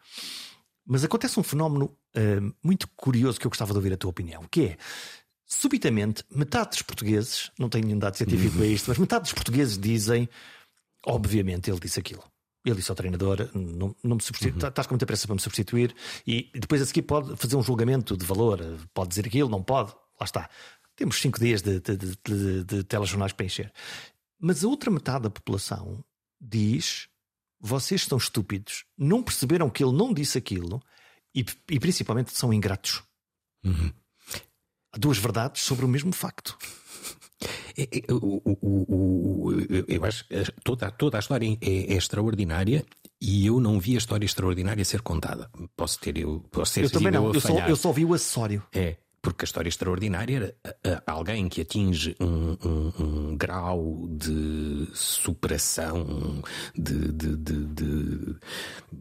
[0.86, 4.44] Mas acontece um fenómeno uh, muito curioso que eu gostava de ouvir a tua opinião,
[4.50, 4.76] que é
[5.46, 9.76] subitamente metade dos portugueses, não tenho nenhum dado científico para isto, mas metade dos portugueses
[9.76, 10.28] dizem,
[11.04, 12.22] obviamente, ele disse aquilo.
[12.64, 14.54] Ele disse ao treinador: não, não me substitu...
[14.54, 14.60] uhum.
[14.60, 15.94] Tá, estás com muita pressa para me substituir,
[16.26, 18.60] e depois a seguir pode fazer um julgamento de valor,
[18.94, 20.48] pode dizer aquilo, não pode, lá está.
[20.94, 23.72] Temos cinco dias de, de, de, de, de telejornais para encher.
[24.38, 26.04] Mas a outra metade da população
[26.40, 27.08] diz:
[27.60, 30.82] vocês são estúpidos, não perceberam que ele não disse aquilo
[31.34, 33.02] e, e principalmente são ingratos.
[33.64, 33.92] Uhum.
[34.92, 36.56] Há duas verdades sobre o mesmo facto.
[37.76, 39.52] É, é, o, o, o,
[39.88, 42.84] eu acho que toda, toda a história é, é, extraordinária
[43.20, 45.50] e eu não vi a história extraordinária ser contada.
[45.76, 47.32] Posso ter eu, posso ter eu também não.
[47.32, 48.62] Eu, só, eu só vi o acessório.
[48.72, 48.96] É.
[49.22, 56.42] Porque a história extraordinária era alguém que atinge um, um, um grau de superação,
[56.74, 58.36] de, de, de, de,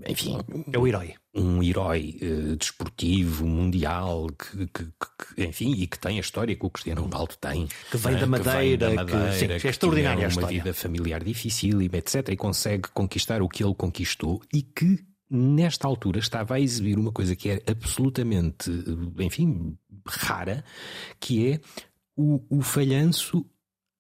[0.07, 0.37] Enfim.
[0.71, 1.15] É o herói.
[1.33, 6.65] Um herói uh, desportivo, mundial, que, que, que, enfim, e que tem a história que
[6.65, 7.67] o Cristiano Ronaldo tem.
[7.89, 11.23] Que vem da Madeira, que, vem da Madeira, sim, que é extraordinária uma vida familiar
[11.23, 12.29] difícil, etc.
[12.29, 17.11] E consegue conquistar o que ele conquistou e que nesta altura estava a exibir uma
[17.11, 18.71] coisa que é absolutamente,
[19.19, 20.63] enfim, rara,
[21.19, 21.59] que é
[22.15, 23.45] o, o falhanço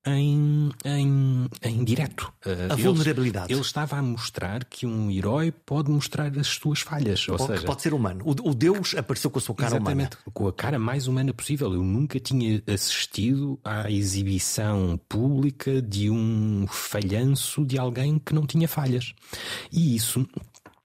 [0.05, 2.31] em, em, em direto.
[2.45, 3.53] A ele, vulnerabilidade.
[3.53, 7.27] Ele estava a mostrar que um herói pode mostrar as suas falhas.
[7.27, 8.23] Ou, ou seja, pode ser humano.
[8.25, 10.31] O, o, Deus apareceu com a sua cara exatamente, humana.
[10.33, 11.73] Com a cara mais humana possível.
[11.73, 18.67] Eu nunca tinha assistido à exibição pública de um falhanço de alguém que não tinha
[18.67, 19.13] falhas.
[19.71, 20.25] E isso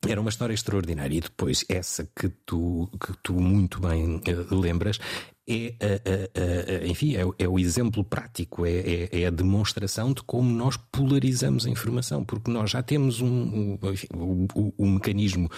[0.08, 1.16] era uma história extraordinária.
[1.16, 4.98] E depois, essa que tu, que tu muito bem uh, lembras,
[5.46, 10.22] é, uh, uh, enfim, é, é, o exemplo prático, é, é, é, a demonstração de
[10.22, 15.50] como nós polarizamos a informação, porque nós já temos um, um, enfim, um, um, mecanismo,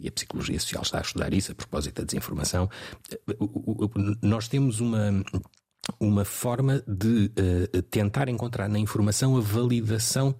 [0.00, 2.68] e a psicologia social está a estudar isso a propósito da desinformação,
[4.22, 5.22] nós temos uma
[5.98, 7.30] uma forma de
[7.74, 10.34] uh, tentar encontrar na informação a validação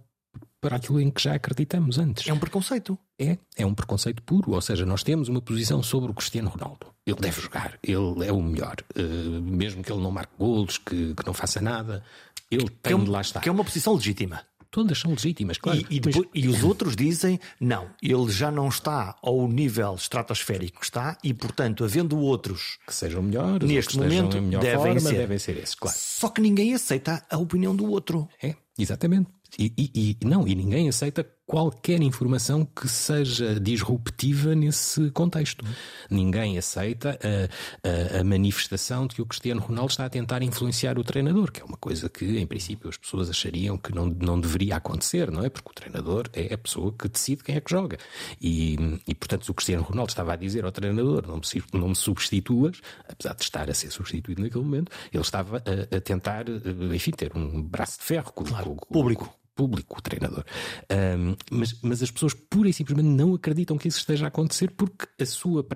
[0.61, 2.27] para aquilo em que já acreditamos antes.
[2.27, 2.99] É um preconceito.
[3.19, 4.53] É, é um preconceito puro.
[4.53, 6.87] Ou seja, nós temos uma posição sobre o Cristiano Ronaldo.
[7.07, 8.77] Ele deve jogar, ele é o melhor.
[8.97, 12.03] Uh, mesmo que ele não marque golos, que, que não faça nada,
[12.51, 13.41] ele tem é um, de lá estar.
[13.41, 14.43] Que é uma posição legítima.
[14.71, 15.79] Todas são legítimas, claro.
[15.89, 20.81] E, e, depois, e, os outros dizem, não, ele já não está ao nível estratosférico
[20.81, 25.17] que está e, portanto, havendo outros que sejam melhores, neste momento, devem, forma, ser.
[25.17, 25.97] devem ser esses, claro.
[25.99, 28.29] Só que ninguém aceita a opinião do outro.
[28.43, 29.31] É, exatamente.
[29.59, 35.65] E, e, e, não, e ninguém aceita qualquer informação que seja disruptiva nesse contexto.
[36.11, 40.99] Ninguém aceita a, a, a, manifestação de que o Cristiano Ronaldo está a tentar influenciar
[40.99, 44.39] o treinador, que é uma coisa que, em princípio, as pessoas achariam que não, não
[44.39, 45.49] deveria acontecer, não é?
[45.49, 47.97] Porque o treinador é a pessoa que decide quem é que joga.
[48.39, 51.89] E, e portanto, se o Cristiano Ronaldo estava a dizer ao treinador não me, não
[51.89, 56.45] me substituas, apesar de estar a ser substituído naquele momento, ele estava a, a tentar,
[56.93, 60.45] enfim, ter um braço de ferro com, claro, com, público público, o treinador.
[60.89, 64.71] Um, mas, mas as pessoas pura e simplesmente não acreditam que isso esteja a acontecer
[64.71, 65.67] porque a sua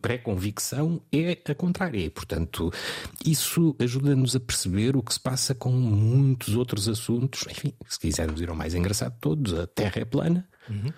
[0.00, 2.00] pré-convicção é a contrária.
[2.00, 2.72] E, portanto,
[3.24, 7.46] isso ajuda-nos a perceber o que se passa com muitos outros assuntos.
[7.48, 10.48] Enfim, se quisermos ir ao mais engraçado de todos, a Terra é plana.
[10.68, 10.92] Uhum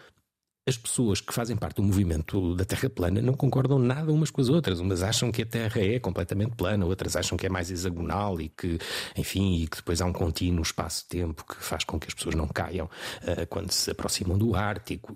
[0.67, 4.41] as pessoas que fazem parte do movimento da Terra plana não concordam nada umas com
[4.41, 4.81] as outras.
[4.81, 8.49] Umas acham que a Terra é completamente plana, outras acham que é mais hexagonal e
[8.49, 8.79] que,
[9.15, 12.49] enfim, e que depois há um contínuo espaço-tempo que faz com que as pessoas não
[12.49, 15.15] caiam uh, quando se aproximam do Ártico,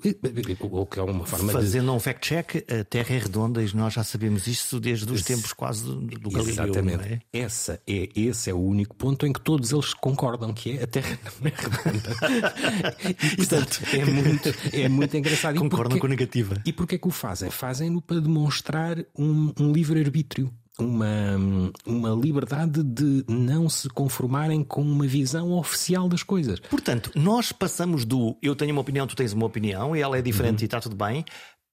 [0.71, 1.91] ou que é uma forma Fazendo de...
[1.91, 5.85] um fact-check, a Terra é redonda e nós já sabemos isso desde os tempos quase
[5.85, 6.53] do Galileu.
[6.53, 7.23] Exatamente.
[7.33, 7.41] É?
[7.41, 10.87] Essa é, esse é o único ponto em que todos eles concordam que é a
[10.87, 12.17] Terra não é redonda.
[13.37, 15.59] portanto, é muito, é muito engraçado engraçado.
[15.59, 16.61] Concordam com a negativa.
[16.65, 17.51] E porquê que o fazem?
[17.51, 20.53] Fazem-no para demonstrar um, um livre-arbítrio.
[20.79, 21.37] Uma,
[21.85, 26.61] uma liberdade de não se conformarem com uma visão oficial das coisas.
[26.61, 30.23] Portanto, nós passamos do eu tenho uma opinião, tu tens uma opinião, e ela é
[30.23, 30.63] diferente uhum.
[30.63, 31.25] e está tudo bem,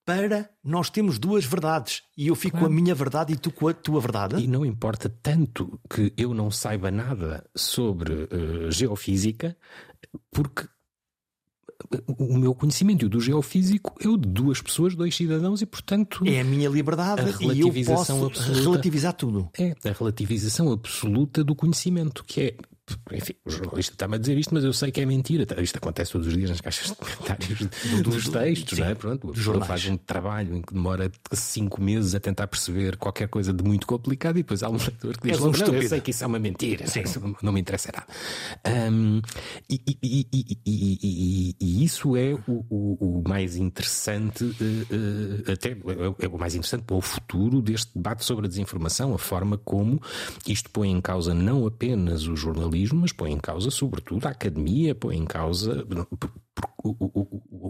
[0.06, 2.68] para nós temos duas verdades e eu fico claro.
[2.68, 4.42] com a minha verdade e tu com a tua verdade.
[4.42, 9.58] E não importa tanto que eu não saiba nada sobre uh, geofísica,
[10.32, 10.68] porque
[12.18, 15.66] o meu conhecimento e o do geofísico é o de duas pessoas, dois cidadãos, e
[15.66, 16.26] portanto.
[16.26, 19.50] É a minha liberdade a relativização e eu posso absoluta, relativizar tudo.
[19.58, 22.56] É a relativização absoluta do conhecimento, que é
[23.12, 25.46] enfim, o jornalista está-me a dizer isto, mas eu sei que é mentira.
[25.62, 27.60] Isto acontece todos os dias nas caixas de comentários
[28.04, 28.96] dos textos, não é?
[28.96, 29.34] Pronto,
[29.66, 33.88] faz um trabalho em que demora cinco meses a tentar perceber qualquer coisa de muito
[33.88, 36.28] complicado e depois há um leitor que diz: um não, eu sei que isso é
[36.28, 37.04] uma mentira, Sim.
[37.20, 38.92] Não, não me interessa nada.
[38.92, 39.22] Um,
[39.70, 40.28] e, e,
[40.66, 46.38] e, e, isso é o, o, o mais interessante, uh, uh, até é, é o
[46.38, 50.00] mais interessante para o futuro deste debate sobre a desinformação, a forma como
[50.48, 54.32] isto põe em causa não apenas o jornalismo jornalismo, mas põe em causa, sobretudo, a
[54.32, 55.86] academia, põe em causa.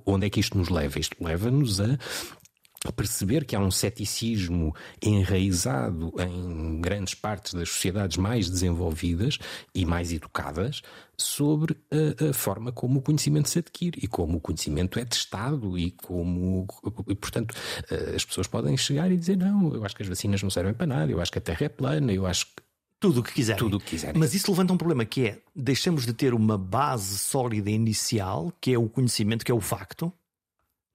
[0.06, 1.00] Onde é que isto nos leva?
[1.00, 8.48] Isto leva-nos a perceber que há um ceticismo enraizado em grandes partes das sociedades mais
[8.48, 9.40] desenvolvidas
[9.74, 10.84] e mais educadas
[11.18, 15.80] sobre a, a, forma como o conhecimento se adquire e como o conhecimento é testado
[15.80, 16.68] e como,
[17.08, 17.56] e, portanto,
[17.90, 20.74] eh, as pessoas podem chegar e dizer não, eu acho que as vacinas não servem
[20.74, 22.65] para nada, eu acho que a Terra é plana, eu acho que
[23.08, 23.60] tudo o que quiserem.
[23.60, 24.20] Tudo o que quiserem.
[24.20, 28.74] Mas isso levanta um problema que é deixamos de ter uma base sólida inicial, que
[28.74, 30.12] é o conhecimento, que é o facto,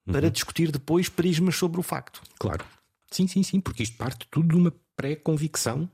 [0.05, 0.33] para uhum.
[0.33, 2.23] discutir depois prismas sobre o facto.
[2.39, 2.65] Claro.
[3.11, 5.89] Sim, sim, sim, porque isto parte tudo de uma pré-convicção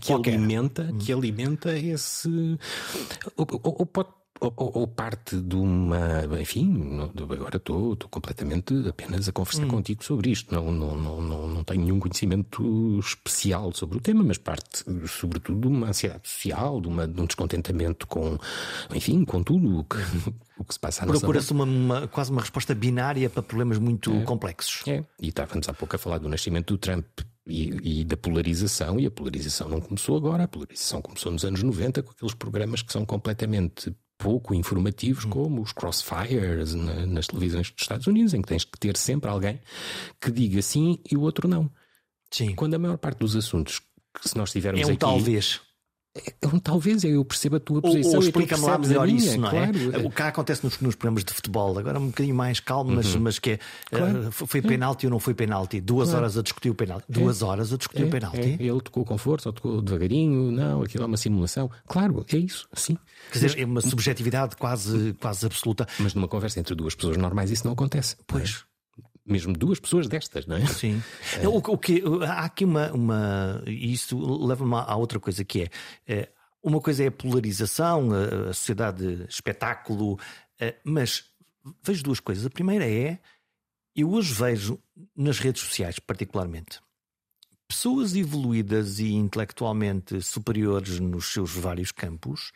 [0.00, 0.98] que alimenta, uhum.
[0.98, 2.28] que alimenta esse.
[3.36, 4.08] Ou, ou, ou pode
[4.40, 6.24] ou, ou, parte de uma.
[6.40, 9.68] Enfim, agora estou, estou completamente apenas a conversar hum.
[9.68, 10.54] contigo sobre isto.
[10.54, 15.60] Não, não, não, não, não tenho nenhum conhecimento especial sobre o tema, mas parte, sobretudo,
[15.60, 18.38] de uma ansiedade social, de, uma, de um descontentamento com,
[18.94, 19.96] enfim, com tudo o que,
[20.58, 24.10] o que se passa à Procura-se uma, uma, quase uma resposta binária para problemas muito
[24.12, 24.22] é.
[24.22, 24.82] complexos.
[24.86, 27.04] É, e estávamos há pouco a falar do nascimento do Trump
[27.46, 31.62] e, e, da polarização, e a polarização não começou agora, a polarização começou nos anos
[31.62, 35.30] 90 com aqueles programas que são completamente pouco informativos, hum.
[35.30, 39.30] como os crossfires na, nas televisões dos Estados Unidos, em que tens que ter sempre
[39.30, 39.60] alguém
[40.20, 41.70] que diga sim e o outro não.
[42.30, 42.54] Sim.
[42.54, 43.80] Quando a maior parte dos assuntos
[44.14, 45.60] que se nós tivermos é um aqui, talvez.
[46.12, 48.12] É talvez eu perceba a tua posição.
[48.12, 49.72] Ou, ou explica-me lá melhor minha, isso, não é?
[49.72, 50.06] Claro.
[50.06, 53.20] O que acontece nos, nos, programas de futebol, agora um bocadinho mais calmo, mas, uhum.
[53.20, 54.28] mas que é claro.
[54.28, 55.80] uh, foi penalti ou não foi penalti?
[55.80, 56.24] Duas claro.
[56.24, 57.04] horas a discutir o penalti.
[57.08, 57.12] É.
[57.12, 58.06] Duas horas a discutir é.
[58.06, 58.58] o penalti.
[58.58, 58.62] É.
[58.62, 61.70] Ele tocou com força ou tocou devagarinho, não, aquilo é uma simulação.
[61.86, 62.98] Claro, é isso, sim.
[63.30, 65.86] Quer dizer, é uma subjetividade quase, quase absoluta.
[66.00, 68.16] Mas numa conversa entre duas pessoas normais isso não acontece.
[68.26, 68.64] Pois
[69.24, 70.66] mesmo duas pessoas destas, não é?
[70.66, 71.02] Sim.
[71.40, 71.48] É.
[71.48, 72.90] O, o, que, há aqui uma.
[72.92, 75.68] uma isso leva-me a outra coisa que é,
[76.06, 76.28] é
[76.62, 80.18] uma coisa é a polarização, a, sociedade espetáculo,
[80.84, 81.24] mas
[81.82, 82.44] vejo duas coisas.
[82.44, 83.18] A primeira é,
[83.94, 84.78] eu hoje vejo
[85.16, 86.80] nas redes sociais, particularmente,
[87.66, 92.52] pessoas evoluídas e intelectualmente superiores nos seus vários campos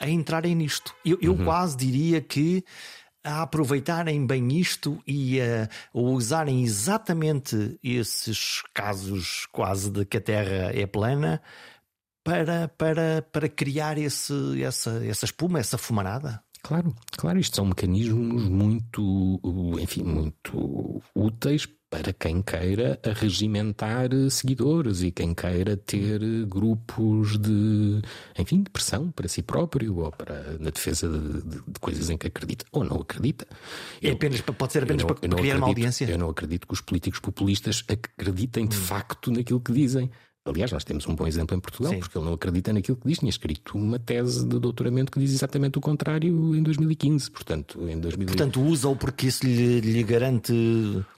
[0.00, 0.94] a entrarem nisto.
[1.04, 1.44] Eu, eu uhum.
[1.44, 2.64] quase diria que
[3.26, 10.70] a aproveitarem bem isto e a, usarem exatamente esses casos quase de que a Terra
[10.72, 11.42] é plana
[12.22, 16.40] para, para, para criar esse, essa, essa espuma, essa fumarada?
[16.62, 19.40] Claro, claro, isto são mecanismos muito,
[19.80, 28.02] enfim, muito úteis para quem queira regimentar seguidores e quem queira ter grupos de,
[28.38, 32.18] enfim, de pressão para si próprio ou para na defesa de, de, de coisas em
[32.18, 33.46] que acredita ou não acredita.
[34.02, 36.10] É apenas, pode ser apenas não, para, para criar acredito, uma audiência.
[36.10, 38.80] Eu não acredito que os políticos populistas acreditem de hum.
[38.80, 40.10] facto naquilo que dizem.
[40.46, 41.98] Aliás, nós temos um bom exemplo em Portugal, Sim.
[41.98, 43.18] porque ele não acredita naquilo que diz.
[43.18, 47.30] Tinha escrito uma tese de doutoramento que diz exatamente o contrário em 2015.
[47.30, 48.26] Portanto, em 2000...
[48.28, 50.52] Portanto usa-o porque isso lhe, lhe, garante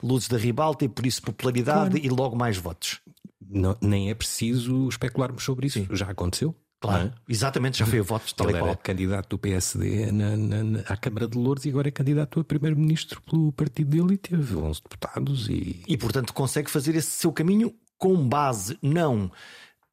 [0.01, 2.05] luzes da ribalta e por isso popularidade claro.
[2.05, 2.99] e logo mais votos.
[3.47, 5.79] Não, nem é preciso especularmos sobre isso.
[5.79, 5.87] Sim.
[5.91, 6.55] Já aconteceu.
[6.81, 7.11] Claro, é?
[7.27, 10.95] exatamente, já foi o voto tal Ele era candidato do PSD na, na, na, à
[10.95, 14.81] Câmara de Louros e agora é candidato a primeiro-ministro pelo partido dele e teve 11
[14.83, 15.49] deputados.
[15.49, 15.83] E...
[15.85, 19.31] e, portanto, consegue fazer esse seu caminho com base não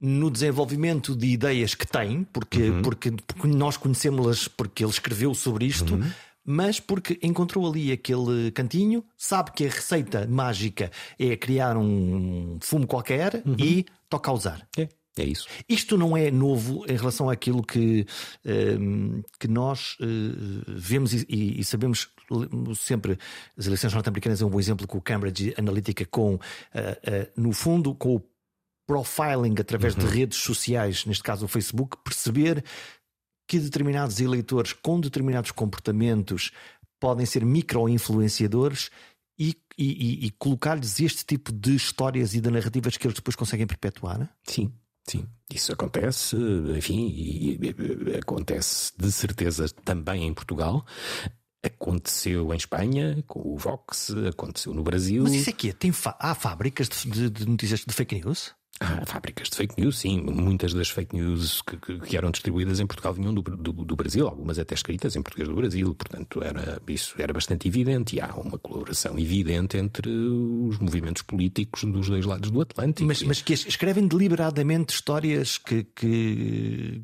[0.01, 2.83] no desenvolvimento de ideias que tem, porque, uhum.
[2.83, 5.95] porque, porque, nós conhecemos-las porque ele escreveu sobre isto.
[5.95, 6.11] Uhum
[6.49, 12.87] mas porque encontrou ali aquele cantinho, sabe que a receita mágica é criar um fumo
[12.87, 13.57] qualquer uhum.
[13.59, 14.69] e toca a usar.
[14.79, 14.89] É.
[15.19, 15.49] É isso.
[15.67, 18.07] Isto não é novo em relação àquilo que,
[18.45, 22.09] ehm, que nós uh, vemos e, e, sabemos
[22.77, 23.19] sempre.
[23.57, 26.41] As eleições norte-americanas é um bom exemplo com o Cambridge Analytica, com, uh, uh,
[27.35, 28.23] no fundo, com o
[28.87, 30.05] profiling através uhum.
[30.05, 32.63] de redes sociais, neste caso o Facebook, perceber
[33.49, 36.51] que determinados eleitores com determinados comportamentos
[37.01, 38.91] podem ser micro-influenciadores
[39.39, 43.67] e, e, e colocar-lhes este tipo de histórias e de narrativas que eles depois conseguem
[43.67, 44.31] perpetuar?
[44.45, 44.73] Sim.
[45.09, 46.37] Sim, isso acontece,
[46.77, 50.85] enfim, e, e, acontece de certeza também em Portugal.
[51.63, 55.23] Aconteceu em Espanha, com o Vox, aconteceu no Brasil.
[55.23, 58.55] Mas isso aqui é, tem há fábricas de, de notícias de fake news?
[58.79, 60.21] Há fábricas de fake news, sim.
[60.21, 63.97] Muitas das fake news que, que, que eram distribuídas em Portugal vinham do, do, do,
[63.97, 68.21] Brasil, algumas até escritas em português do Brasil, portanto era, isso era bastante evidente e
[68.21, 73.07] há uma colaboração evidente entre os movimentos políticos dos dois lados do Atlântico.
[73.07, 77.03] Mas, mas que escrevem deliberadamente histórias que, que,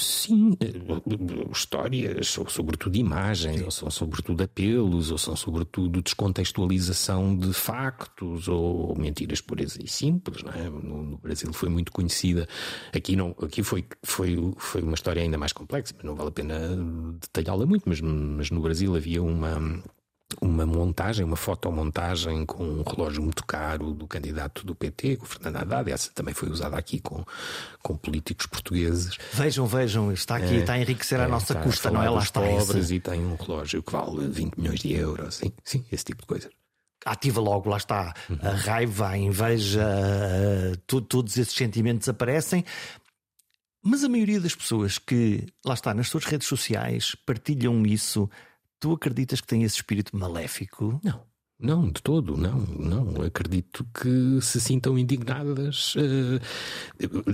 [0.00, 7.52] Sim, eh, histórias, ou sobretudo imagens, ou são sobretudo apelos, ou são sobretudo descontextualização de
[7.52, 10.42] factos, ou mentiras puras e simples.
[10.42, 10.70] Não é?
[10.70, 12.48] no, no, Brasil foi muito conhecida.
[12.94, 16.32] Aqui, não, aqui foi, foi, foi uma história ainda mais complexa, mas não vale a
[16.32, 16.58] pena
[17.20, 17.88] detalhá-la muito.
[17.88, 19.82] Mas, mas no Brasil havia uma
[20.40, 25.56] uma montagem, uma fotomontagem com um relógio muito caro do candidato do PT, o Fernando
[25.56, 25.90] Haddad.
[25.90, 27.24] Essa também foi usada aqui com,
[27.82, 29.16] com políticos portugueses.
[29.32, 32.08] Vejam, vejam, está aqui, é, está a enriquecer é, a nossa custa, não é?
[32.08, 32.94] Lá está pobres esse...
[32.94, 35.36] e tem um relógio que vale 20 milhões de euros.
[35.36, 36.50] Sim, sim esse tipo de coisas
[37.04, 39.82] ativa logo, lá está, a raiva, a inveja,
[40.86, 42.62] todos esses sentimentos aparecem.
[43.82, 48.28] Mas a maioria das pessoas que, lá está, nas suas redes sociais partilham isso
[48.80, 50.98] Tu acreditas que tem esse espírito maléfico?
[51.04, 51.30] Não.
[51.62, 53.22] Não, de todo, não, não.
[53.22, 55.94] Acredito que se sintam indignadas.
[55.94, 56.40] Uh,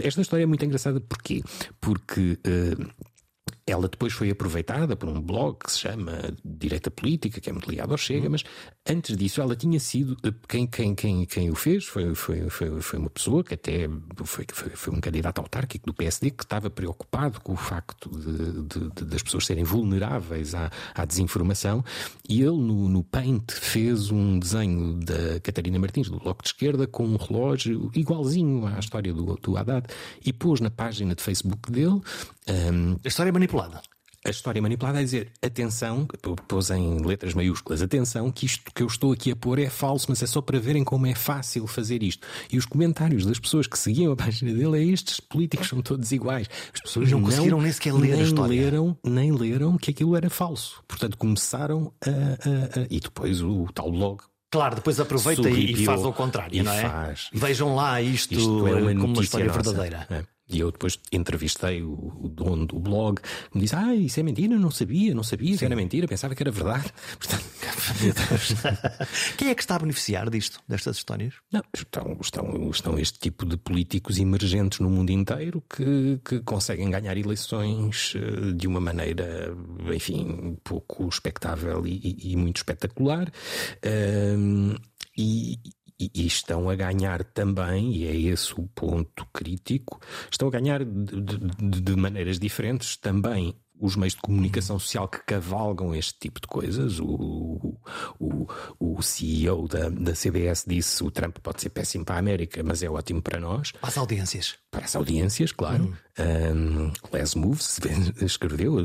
[0.02, 1.44] esta história é muito engraçada porquê?
[1.80, 3.06] Porque uh,
[3.66, 6.12] ela depois foi aproveitada por um blog que se chama
[6.44, 8.30] Direita Política, que é muito ligado ao Chega, uhum.
[8.30, 8.44] mas
[8.88, 10.16] antes disso ela tinha sido.
[10.24, 13.88] Eh, quem, quem, quem, quem o fez foi, foi, foi, foi uma pessoa que até
[14.24, 18.62] foi, foi, foi um candidato autárquico do PSD que estava preocupado com o facto de,
[18.62, 21.84] de, de, das pessoas serem vulneráveis à, à desinformação
[22.28, 26.86] e ele no, no Paint fez um desenho da Catarina Martins, do Bloco de Esquerda,
[26.86, 29.88] com um relógio igualzinho à história do, do Haddad
[30.24, 32.00] e pôs na página de Facebook dele.
[32.48, 33.55] Um, a história é manipulada
[34.26, 36.06] a história manipulada é dizer atenção,
[36.48, 40.06] pôs em letras maiúsculas, atenção, que isto que eu estou aqui a pôr é falso,
[40.08, 42.26] mas é só para verem como é fácil fazer isto.
[42.50, 46.10] E os comentários das pessoas que seguiam a página dele é estes políticos são todos
[46.10, 46.48] iguais.
[46.74, 48.60] As pessoas não, não conseguiram nem sequer ler nem a história.
[48.60, 50.82] Leram, nem leram que aquilo era falso.
[50.88, 52.10] Portanto, começaram a.
[52.10, 56.72] a, a e depois o tal blog Claro, depois aproveita e faz ao contrário, não
[56.72, 56.82] é?
[56.82, 57.28] Faz.
[57.32, 59.60] Vejam lá isto, isto é uma como uma história nossa.
[59.60, 60.06] verdadeira.
[60.08, 60.24] É.
[60.48, 63.20] E eu depois entrevistei o, o, dono do blog,
[63.52, 66.52] me disse: Ah, isso é mentira, não sabia, não sabia, era mentira, pensava que era
[66.52, 66.92] verdade.
[67.18, 67.44] Portanto,
[69.36, 71.34] Quem é que está a beneficiar disto, destas histórias?
[71.52, 76.90] Não, estão, estão, estão este tipo de políticos emergentes no mundo inteiro que, que conseguem
[76.90, 79.54] ganhar eleições eh, de uma maneira,
[79.94, 83.30] enfim, pouco expectável e, e, e muito espetacular.
[83.84, 84.74] Um,
[85.16, 85.58] e,
[85.98, 90.84] e, e, estão a ganhar também, e é esse o ponto crítico, estão a ganhar
[90.84, 96.40] de, de, de maneiras diferentes também os meios de comunicação social que cavalgam este tipo
[96.40, 96.98] de coisas.
[96.98, 97.78] O,
[98.18, 98.46] o,
[98.80, 102.82] o CEO da, da CBS disse o Trump pode ser péssimo para a América, mas
[102.82, 103.72] é ótimo para nós.
[103.72, 104.54] Para as audiências.
[104.70, 105.84] Para as audiências, claro.
[105.84, 106.86] Uhum.
[106.88, 107.78] Um, Les Moves
[108.22, 108.76] escreveu,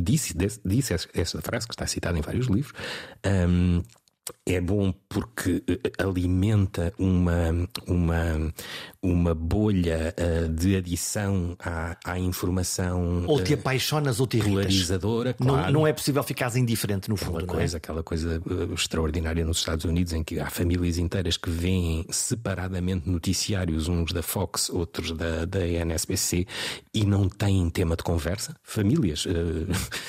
[0.00, 0.34] disse,
[0.64, 2.72] disse essa frase que está citada em vários livros.
[3.24, 3.82] Um,
[4.44, 8.52] é bom porque eh, alimenta uma, uma,
[9.10, 13.24] uma bolha uh, de adição à, à informação.
[13.26, 14.64] Ou te uh, apaixonas ou te irritas.
[14.64, 15.62] Polarizadora, claro.
[15.66, 17.38] Não, não é possível ficares indiferente no fundo.
[17.38, 17.78] Aquela coisa, é?
[17.78, 23.08] aquela coisa uh, extraordinária nos Estados Unidos em que há famílias inteiras que veem separadamente
[23.08, 26.46] noticiários, uns da Fox, outros da, da NSBC,
[26.92, 28.56] e não têm tema de conversa.
[28.62, 29.26] Famílias.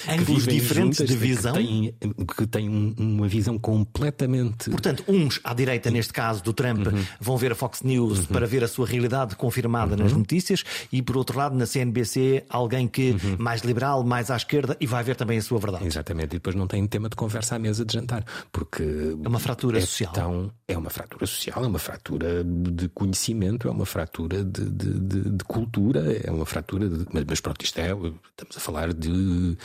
[0.07, 1.53] Ângulos diferentes juntas, de visão.
[1.53, 1.95] Que têm,
[2.37, 4.69] que têm uma visão completamente.
[4.69, 7.05] Portanto, uns à direita, neste caso do Trump, uhum.
[7.19, 8.25] vão ver a Fox News uhum.
[8.25, 10.03] para ver a sua realidade confirmada uhum.
[10.03, 13.35] nas notícias, e por outro lado, na CNBC, alguém que uhum.
[13.39, 15.85] mais liberal, mais à esquerda, e vai ver também a sua verdade.
[15.85, 18.83] Exatamente, e depois não tem tema de conversa à mesa de jantar, porque.
[19.23, 20.13] É uma fratura é social.
[20.13, 24.99] Tão, é uma fratura social, é uma fratura de conhecimento, é uma fratura de, de,
[24.99, 27.05] de, de cultura, é uma fratura de.
[27.11, 27.87] Mas, mas pronto, isto é.
[27.87, 29.57] Estamos a falar de.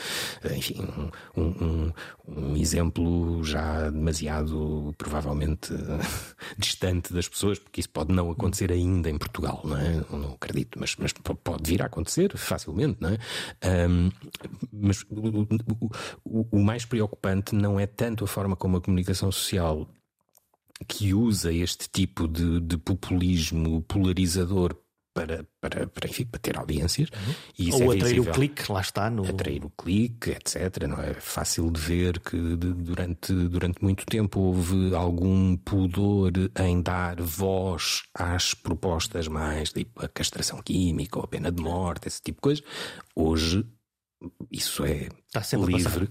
[0.57, 0.83] Enfim,
[1.37, 1.93] um, um, um
[2.57, 5.73] exemplo já demasiado, provavelmente,
[6.57, 10.05] distante das pessoas, porque isso pode não acontecer ainda em Portugal, não é?
[10.11, 13.19] Não acredito, mas, mas pode vir a acontecer facilmente, não é?
[13.89, 14.11] Um,
[14.73, 15.91] mas o,
[16.25, 19.89] o, o mais preocupante não é tanto a forma como a comunicação social
[20.87, 24.77] que usa este tipo de, de populismo polarizador
[25.15, 27.09] para, para, para, enfim, para ter audiências.
[27.11, 27.35] Uhum.
[27.59, 28.33] E isso Ou é atrair visível.
[28.33, 29.11] o clique, lá está.
[29.11, 29.25] No...
[29.27, 30.87] Atrair o clique, etc.
[30.89, 37.21] Não é fácil de ver que durante, durante muito tempo houve algum pudor em dar
[37.21, 42.39] voz às propostas mais tipo a castração química ou a pena de morte, esse tipo
[42.39, 42.63] de coisa.
[43.15, 43.67] Hoje
[44.51, 45.09] isso é
[45.67, 46.09] livre.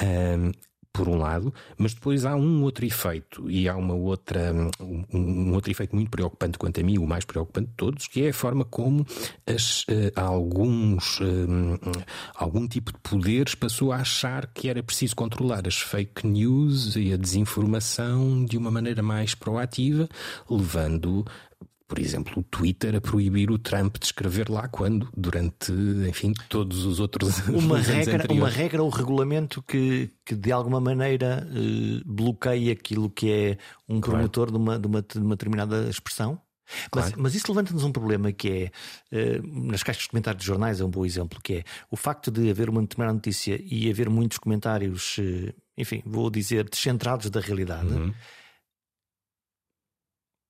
[0.00, 0.48] Uhum.
[0.48, 0.52] Um,
[0.92, 5.54] por um lado, mas depois há um outro efeito e há uma outra, um, um,
[5.54, 8.34] outro efeito muito preocupante quanto a mim, o mais preocupante de todos, que é a
[8.34, 9.06] forma como
[9.46, 11.78] as, uh, alguns, uh,
[12.34, 17.12] algum tipo de poderes passou a achar que era preciso controlar as fake news e
[17.12, 20.08] a desinformação de uma maneira mais proativa,
[20.50, 21.24] levando
[21.92, 25.70] por exemplo, o Twitter a proibir o Trump de escrever lá quando, durante,
[26.08, 31.46] enfim, todos os outros uma regra, uma regra ou regulamento que, que de alguma maneira
[31.50, 34.20] eh, bloqueia aquilo que é um claro.
[34.20, 36.40] promotor de uma, de uma, de uma determinada expressão?
[36.90, 37.10] Claro.
[37.10, 38.70] Mas, mas, isso levanta-nos um problema que
[39.12, 41.96] é, uh, nas caixas de comentários de jornais é um bom exemplo, que é o
[41.96, 47.28] facto de haver uma determinada notícia e haver muitos comentários, uh, enfim, vou dizer, descentrados
[47.28, 47.88] da realidade.
[47.88, 48.14] Uhum.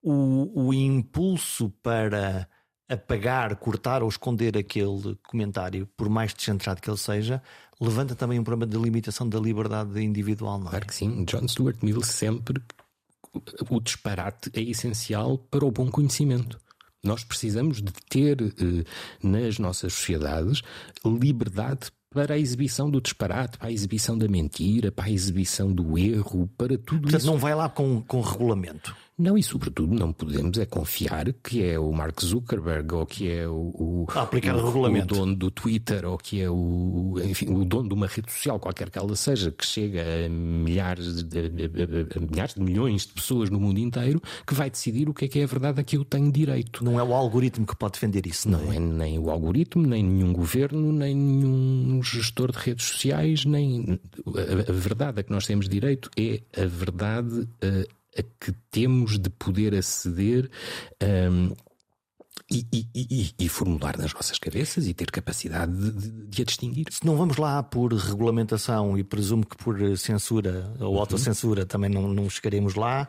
[0.03, 2.49] O, o impulso para
[2.89, 7.43] apagar, cortar ou esconder aquele comentário, por mais descentrado que ele seja,
[7.81, 10.59] levanta também um problema de limitação da liberdade individual.
[10.59, 10.71] Não é?
[10.71, 11.25] Claro que sim.
[11.25, 12.61] John Stuart Mill sempre
[13.71, 16.59] o disparate é essencial para o bom conhecimento.
[17.03, 18.85] Nós precisamos de ter eh,
[19.23, 20.63] nas nossas sociedades
[21.05, 25.99] liberdade para a exibição do disparate, para a exibição da mentira, para a exibição do
[25.99, 27.27] erro, para tudo Portanto, isso.
[27.27, 28.95] não vai lá com, com regulamento.
[29.19, 33.47] Não, e sobretudo não podemos é confiar que é o Mark Zuckerberg ou que é
[33.47, 35.15] o, o, aplicar o, regulamento.
[35.15, 38.59] o dono do Twitter ou que é o, enfim, o dono de uma rede social,
[38.59, 43.51] qualquer que ela seja, que chega a milhares de, a, milhares de milhões de pessoas
[43.51, 45.97] no mundo inteiro, que vai decidir o que é que é a verdade a que
[45.97, 46.83] eu tenho direito.
[46.83, 48.77] Não é o algoritmo que pode defender isso, não, não é?
[48.77, 48.81] é?
[48.81, 54.73] Nem o algoritmo, nem nenhum governo, nem nenhum gestor de redes sociais, nem a, a
[54.73, 57.41] verdade a que nós temos direito é a verdade.
[57.63, 60.51] Uh, a que temos de poder aceder.
[61.03, 61.55] Um,
[62.51, 66.87] e, e, e, e, formular nas nossas cabeças e ter capacidade de, de, a distinguir.
[66.91, 71.01] Se não vamos lá por regulamentação e presumo que por censura ou uhum.
[71.01, 73.09] autocensura também não, não chegaremos lá.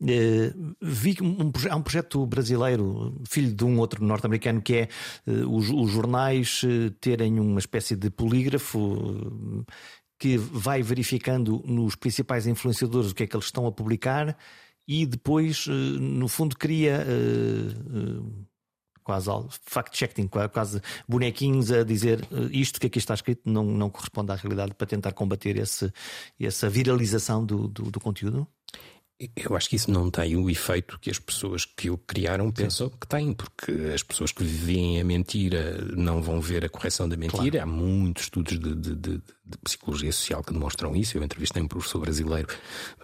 [0.00, 4.88] Uh, vi um, há um projeto brasileiro, filho de um outro norte-americano, que é
[5.26, 9.64] uh, os, os, jornais uh, terem uma espécie de polígrafo
[10.24, 14.34] que vai verificando nos principais influenciadores o que é que eles estão a publicar
[14.88, 18.46] e depois, eh, no fundo, cria uh, uh,
[19.02, 19.28] quase
[19.66, 24.72] fact-checking, quase bonequinhos a dizer isto que aqui está escrito não, não corresponde à realidade
[24.72, 25.92] para tentar combater esse,
[26.40, 28.48] essa viralização do, do, do conteúdo?
[29.36, 32.88] Eu acho que isso não tem o efeito que as pessoas que o criaram pensam
[32.88, 32.94] Sim.
[33.00, 37.16] que tem, porque as pessoas que veem a mentira não vão ver a correção da
[37.16, 37.58] mentira.
[37.58, 37.62] Claro.
[37.62, 41.16] Há muitos estudos de, de, de, de, psicologia social que demonstram isso.
[41.16, 42.48] Eu entrevistei um professor brasileiro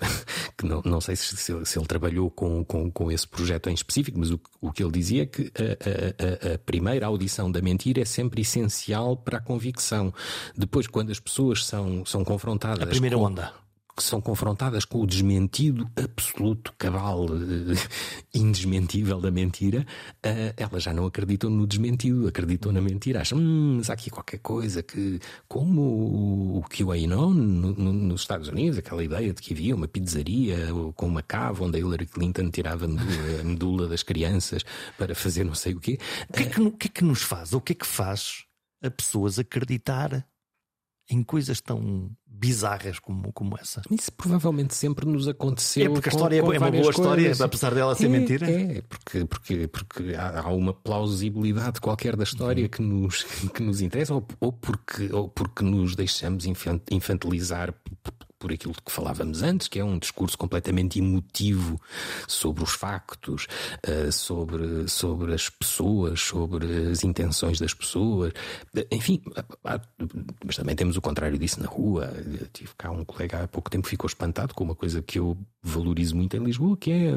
[0.58, 3.70] que não, não sei se, se, ele, se ele trabalhou com, com, com, esse projeto
[3.70, 7.52] em específico, mas o, o que ele dizia é que a, a, a primeira audição
[7.52, 10.12] da mentira é sempre essencial para a convicção.
[10.56, 12.82] Depois, quando as pessoas são, são confrontadas.
[12.82, 17.28] A primeira com, onda que são confrontadas com o desmentido absoluto, cabal, uh,
[18.34, 19.86] indesmentível da mentira,
[20.24, 23.20] uh, elas já não acreditam no desmentido, acreditam na mentira.
[23.20, 28.48] Acham, hum, mas há aqui qualquer coisa que, como o QAnon no, no, nos Estados
[28.48, 30.56] Unidos, aquela ideia de que havia uma pizzaria
[30.94, 34.64] com uma cava onde a Hillary Clinton tirava a medula, a medula das crianças
[34.96, 35.98] para fazer não sei o quê.
[36.28, 37.52] O que, é que, que é que nos faz?
[37.52, 38.44] O que é que faz
[38.82, 40.26] a pessoas acreditar
[41.10, 43.82] em coisas tão bizarras como, como essa.
[43.90, 45.84] Isso provavelmente sempre nos aconteceu.
[45.84, 47.40] É porque a história com, é, uma boa história, coisas.
[47.40, 48.50] apesar dela ser é, mentira.
[48.50, 52.70] É, porque, porque, porque há uma plausibilidade qualquer da história uhum.
[52.70, 56.46] que, nos, que nos interessa, ou, ou, porque, ou porque nos deixamos
[56.90, 57.74] infantilizar
[58.40, 61.80] por aquilo de que falávamos antes, que é um discurso completamente emotivo
[62.26, 63.46] sobre os factos,
[63.86, 68.32] uh, sobre, sobre as pessoas, sobre as intenções das pessoas.
[68.90, 69.22] Enfim,
[69.64, 69.78] há,
[70.44, 72.12] mas também temos o contrário disso na rua.
[72.16, 75.36] Eu tive cá um colega há pouco tempo ficou espantado com uma coisa que eu
[75.62, 77.12] valorizo muito em Lisboa, que é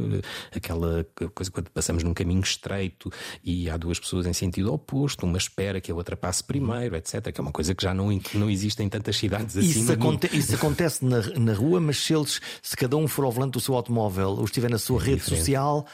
[0.55, 3.09] aquela coisa quando passamos num caminho estreito
[3.43, 7.31] e há duas pessoas em sentido oposto, uma espera que a outra passe primeiro, etc.
[7.31, 9.81] Que é uma coisa que já não, não existe em tantas cidades assim.
[9.81, 13.31] Isso, aconte, isso acontece na, na rua, mas se eles, se cada um for ao
[13.31, 15.39] volante do seu automóvel ou estiver na sua é rede diferente.
[15.39, 15.85] social,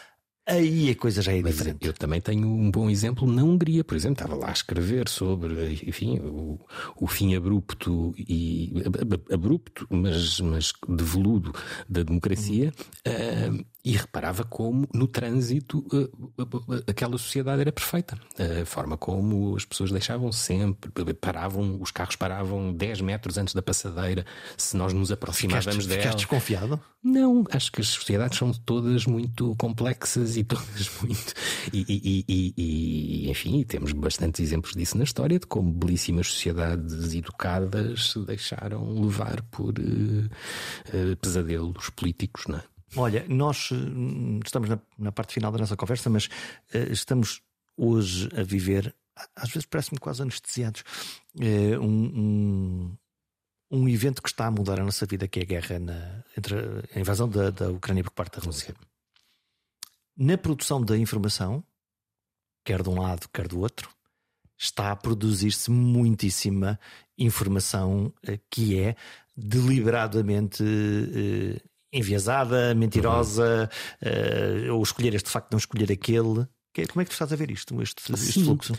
[0.50, 1.86] aí a coisa já é Mas diferente.
[1.86, 5.80] Eu também tenho um bom exemplo na Hungria, por exemplo, estava lá a escrever sobre,
[5.86, 6.60] enfim, o,
[6.96, 8.74] o fim abrupto e
[9.32, 11.54] abrupto, mas, mas de veludo
[11.88, 12.72] da democracia.
[13.08, 13.60] Uhum.
[13.60, 18.20] Uh, e reparava como no trânsito uh, aquela sociedade era perfeita.
[18.38, 23.62] A forma como as pessoas deixavam sempre, paravam, os carros paravam 10 metros antes da
[23.62, 24.26] passadeira,
[24.58, 26.02] se nós nos aproximávamos dela.
[26.02, 26.80] Ficaste desconfiado?
[27.02, 31.34] Não, acho que as sociedades são todas muito complexas e todas muito.
[31.72, 37.14] E, e, e, e enfim, temos bastantes exemplos disso na história, de como belíssimas sociedades
[37.14, 42.64] educadas se deixaram levar por uh, uh, pesadelos políticos, não é?
[42.96, 43.76] Olha, nós eh,
[44.44, 46.26] estamos na, na, parte final da nossa conversa, mas
[46.74, 47.42] uh, estamos
[47.78, 48.96] hoje a viver,
[49.36, 50.84] às vezes parece-me quase anestesiados,
[51.36, 52.98] uh, um, um,
[53.72, 56.56] um, evento que está a mudar a nossa vida, que é a guerra na, entre
[56.96, 58.76] a invasão da, da Ucrânia por parte da Rússia.
[60.18, 61.64] Na produção da informação,
[62.66, 63.90] quer de um lado, quer do outro,
[64.58, 66.78] está a produzir-se muitíssima
[67.18, 68.12] informação
[68.50, 68.96] que é
[69.38, 70.62] deliberadamente
[71.92, 73.70] enviesada, mentirosa,
[74.02, 74.72] uhum.
[74.72, 76.48] uh, ou escolher este facto de não escolher aquele.
[76.88, 78.74] Como é que tu estás a ver isto, este, este fluxo?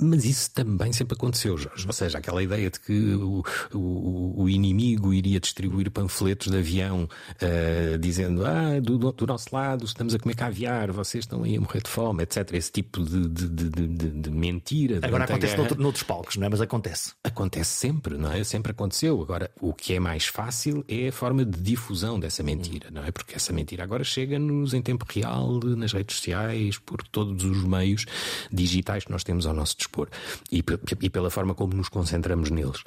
[0.00, 1.86] Mas isso também sempre aconteceu, Jorge.
[1.86, 7.04] Ou seja, aquela ideia de que o, o, o inimigo iria distribuir panfletos de avião
[7.04, 11.60] uh, dizendo ah, do, do, nosso lado estamos a comer caviar, vocês estão aí a
[11.60, 12.52] morrer de fome, etc.
[12.54, 15.00] Esse tipo de, de, de, de, de mentira.
[15.02, 16.50] Agora acontece noutro, noutros palcos, não é?
[16.50, 17.12] Mas acontece.
[17.22, 18.42] Acontece sempre, não é?
[18.44, 19.20] Sempre aconteceu.
[19.20, 23.10] Agora, o que é mais fácil é a forma de difusão dessa mentira, não é?
[23.10, 27.64] Porque essa mentira agora chega-nos em tempo real, nas redes sociais, por todo todos os
[27.64, 28.06] meios
[28.50, 30.08] digitais que nós temos ao nosso dispor
[30.50, 30.62] e,
[31.00, 32.82] e pela forma como nos concentramos neles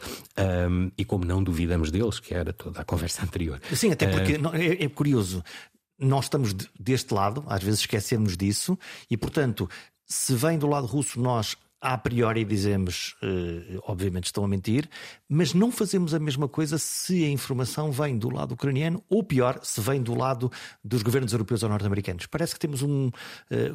[0.70, 3.60] um, e como não duvidamos deles, que era toda a conversa anterior.
[3.74, 5.44] Sim, até porque uh, é, é curioso
[6.00, 8.78] nós estamos deste lado, às vezes esquecemos disso,
[9.10, 9.70] e portanto,
[10.06, 14.90] se vem do lado russo, nós a priori dizemos, uh, obviamente estão a mentir,
[15.28, 19.60] mas não fazemos a mesma coisa se a informação vem do lado ucraniano ou pior,
[19.62, 20.50] se vem do lado
[20.82, 22.26] dos governos europeus ou norte-americanos.
[22.26, 23.12] Parece que temos um, uh,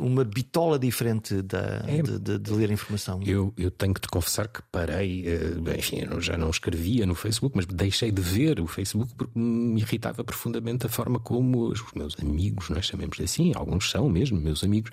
[0.01, 3.21] uma bitola diferente da, é, de, de, de, ler a informação.
[3.27, 7.15] Eu, eu tenho que te confessar que parei, uh, enfim, eu já não escrevia no
[7.15, 11.85] Facebook, mas deixei de ver o Facebook porque me irritava profundamente a forma como os
[11.95, 14.91] meus amigos, nós chamemos assim, alguns são mesmo meus amigos,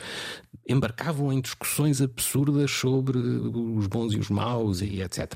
[0.67, 5.33] embarcavam em discussões absurdas sobre sobre os bons e os maus e etc.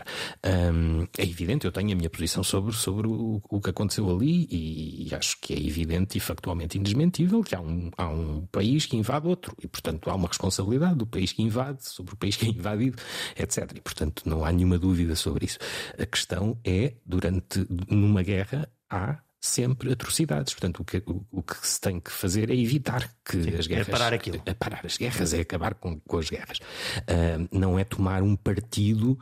[0.74, 4.48] Um, é evidente, eu tenho a minha posição sobre, sobre o, o que aconteceu ali
[4.50, 8.86] e, e, acho que é evidente e factualmente indesmentível que há um, há um país
[8.86, 12.36] que invade outro e, portanto, há uma responsabilidade do país que invade sobre o país
[12.36, 12.98] que é invadido,
[13.38, 13.72] etc.
[13.76, 15.60] E, portanto, não há nenhuma dúvida sobre isso.
[15.98, 20.54] A questão é, durante, numa guerra, há sempre atrocidades.
[20.54, 23.68] Portanto, o que, o, o, que se tem que fazer é evitar que Sim, as
[23.68, 23.88] guerras.
[23.88, 24.42] É parar aquilo.
[24.46, 26.58] É parar as guerras, é acabar com, com as guerras.
[26.60, 29.18] Uh, não é tomar um partido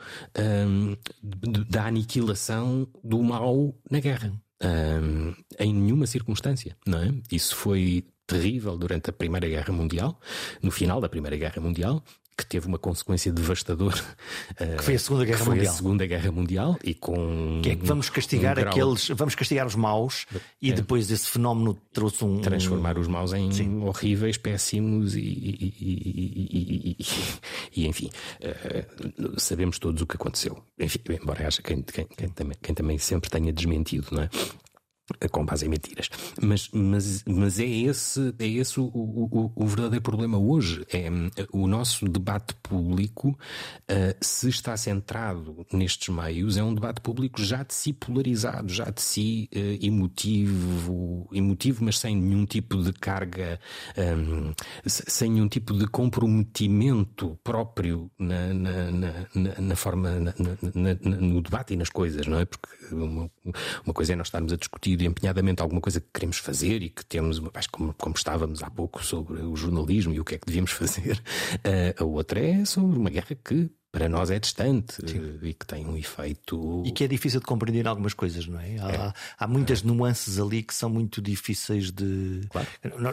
[1.70, 4.34] da aniquilação do mal na guerra.
[5.60, 7.14] Em nenhuma circunstância, não é?
[7.32, 10.20] Isso foi terrível durante a Primeira Guerra Mundial,
[10.62, 12.04] no final da Primeira Guerra Mundial,
[12.38, 13.98] que teve uma consequência devastadora.
[14.78, 15.74] Que foi a Segunda Guerra foi Mundial.
[15.74, 17.62] a Segunda Guerra Mundial e com.
[17.64, 19.08] Que é que vamos castigar um aqueles.
[19.10, 20.26] Vamos castigar os maus
[20.62, 20.74] e é.
[20.74, 22.40] depois esse fenómeno trouxe um.
[22.40, 23.82] Transformar os maus em Sim.
[23.84, 25.20] horríveis, péssimos e.
[25.20, 27.06] e, e,
[27.76, 28.10] e enfim,
[28.42, 30.64] uh, sabemos todos o que aconteceu.
[30.78, 34.30] Enfim, embora haja quem, quem, quem, também, quem também sempre tenha desmentido, não é?
[35.32, 36.10] Com base em mentiras.
[36.42, 40.86] Mas, mas, mas é esse, é esse o, o, o verdadeiro problema hoje.
[40.92, 41.08] É
[41.52, 47.64] o nosso debate público, uh, se está centrado nestes meios, é um debate público já
[47.64, 53.60] de si polarizado, já de si uh, emotivo, emotivo, mas sem nenhum tipo de carga,
[53.98, 54.54] um,
[54.86, 60.12] sem nenhum tipo de comprometimento próprio na, na, na, na forma,
[61.04, 62.46] no debate e nas coisas, não é?
[62.46, 63.30] Porque uma,
[63.86, 67.06] uma coisa é nós estarmos a discutir empenhadamente alguma coisa que queremos fazer e que
[67.06, 70.72] temos, como, como estávamos há pouco sobre o jornalismo e o que é que devíamos
[70.74, 71.22] fazer,
[71.58, 75.40] uh, a outra é sobre uma guerra que para nós é distante Sim.
[75.42, 76.84] e que tem um efeito.
[76.86, 78.78] E que é difícil de compreender algumas coisas, não é?
[78.80, 79.14] Há, é.
[79.40, 79.88] há muitas é.
[79.88, 82.42] nuances ali que são muito difíceis de.
[82.50, 82.68] Claro.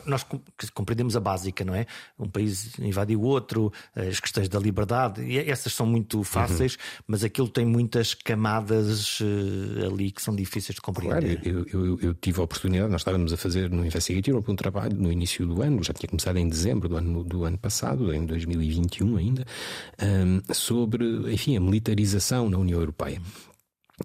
[0.07, 0.27] Nós
[0.75, 1.87] compreendemos a básica, não é?
[2.19, 7.05] Um país invadiu outro, as questões da liberdade, e essas são muito fáceis, uhum.
[7.09, 11.41] mas aquilo tem muitas camadas uh, ali que são difíceis de compreender.
[11.41, 14.97] Claro, eu, eu, eu, tive a oportunidade, nós estávamos a fazer no Investigative um trabalho
[14.97, 18.27] no início do ano, já tinha começado em dezembro do ano, do ano passado, em
[18.27, 19.47] 2021 ainda,
[20.03, 23.21] um, sobre, enfim, a militarização na União Europeia.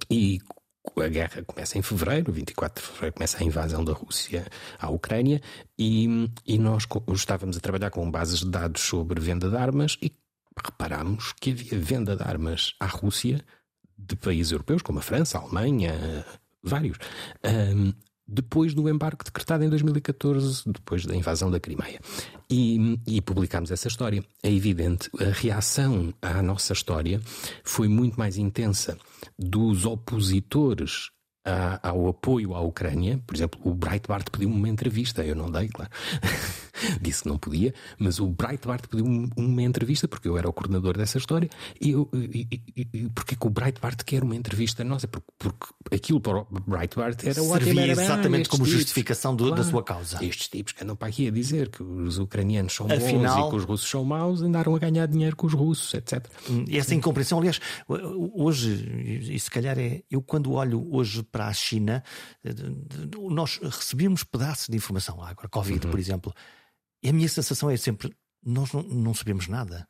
[0.10, 0.39] E
[0.97, 4.45] a guerra começa em fevereiro, 24 de fevereiro começa a invasão da Rússia
[4.78, 5.41] à Ucrânia
[5.78, 6.86] e, e nós
[7.16, 10.12] estávamos a trabalhar com bases de dados sobre venda de armas e
[10.62, 13.39] reparámos que havia venda de armas à Rússia
[13.97, 16.26] de países europeus como a França, a Alemanha,
[16.62, 16.97] vários,
[17.45, 17.93] um,
[18.30, 21.99] depois do embarque decretado em 2014, depois da invasão da Crimeia.
[22.49, 24.23] E, e publicámos essa história.
[24.43, 27.19] É evidente, a reação à nossa história
[27.63, 28.97] foi muito mais intensa
[29.38, 31.09] dos opositores
[31.82, 33.19] ao apoio à Ucrânia.
[33.25, 35.89] Por exemplo, o Breitbart pediu-me uma entrevista, eu não dei, claro.
[37.01, 40.97] Disse que não podia, mas o Breitbart pediu-me uma entrevista porque eu era o coordenador
[40.97, 41.49] dessa história.
[41.80, 45.07] E, eu, e, e, porque que o Breitbart quer uma entrevista nossa?
[45.07, 47.80] Porque, porque aquilo para o Breitbart era o ótimo.
[47.80, 50.23] Era exatamente como tipos, justificação do, claro, da sua causa.
[50.23, 53.49] Estes tipos que andam para aqui a dizer que os ucranianos são Afinal, bons e
[53.49, 56.25] que os russos são maus andaram a ganhar dinheiro com os russos, etc.
[56.49, 60.01] Hum, e essa incompreensão, aliás, hoje, e se calhar é.
[60.09, 62.03] Eu quando olho hoje para a China,
[62.43, 62.53] eh,
[63.30, 65.21] nós recebemos pedaços de informação.
[65.23, 65.91] Agora, Covid, uhum.
[65.91, 66.34] por exemplo.
[67.04, 68.14] E a minha sensação é sempre:
[68.45, 69.88] nós não, não sabemos nada.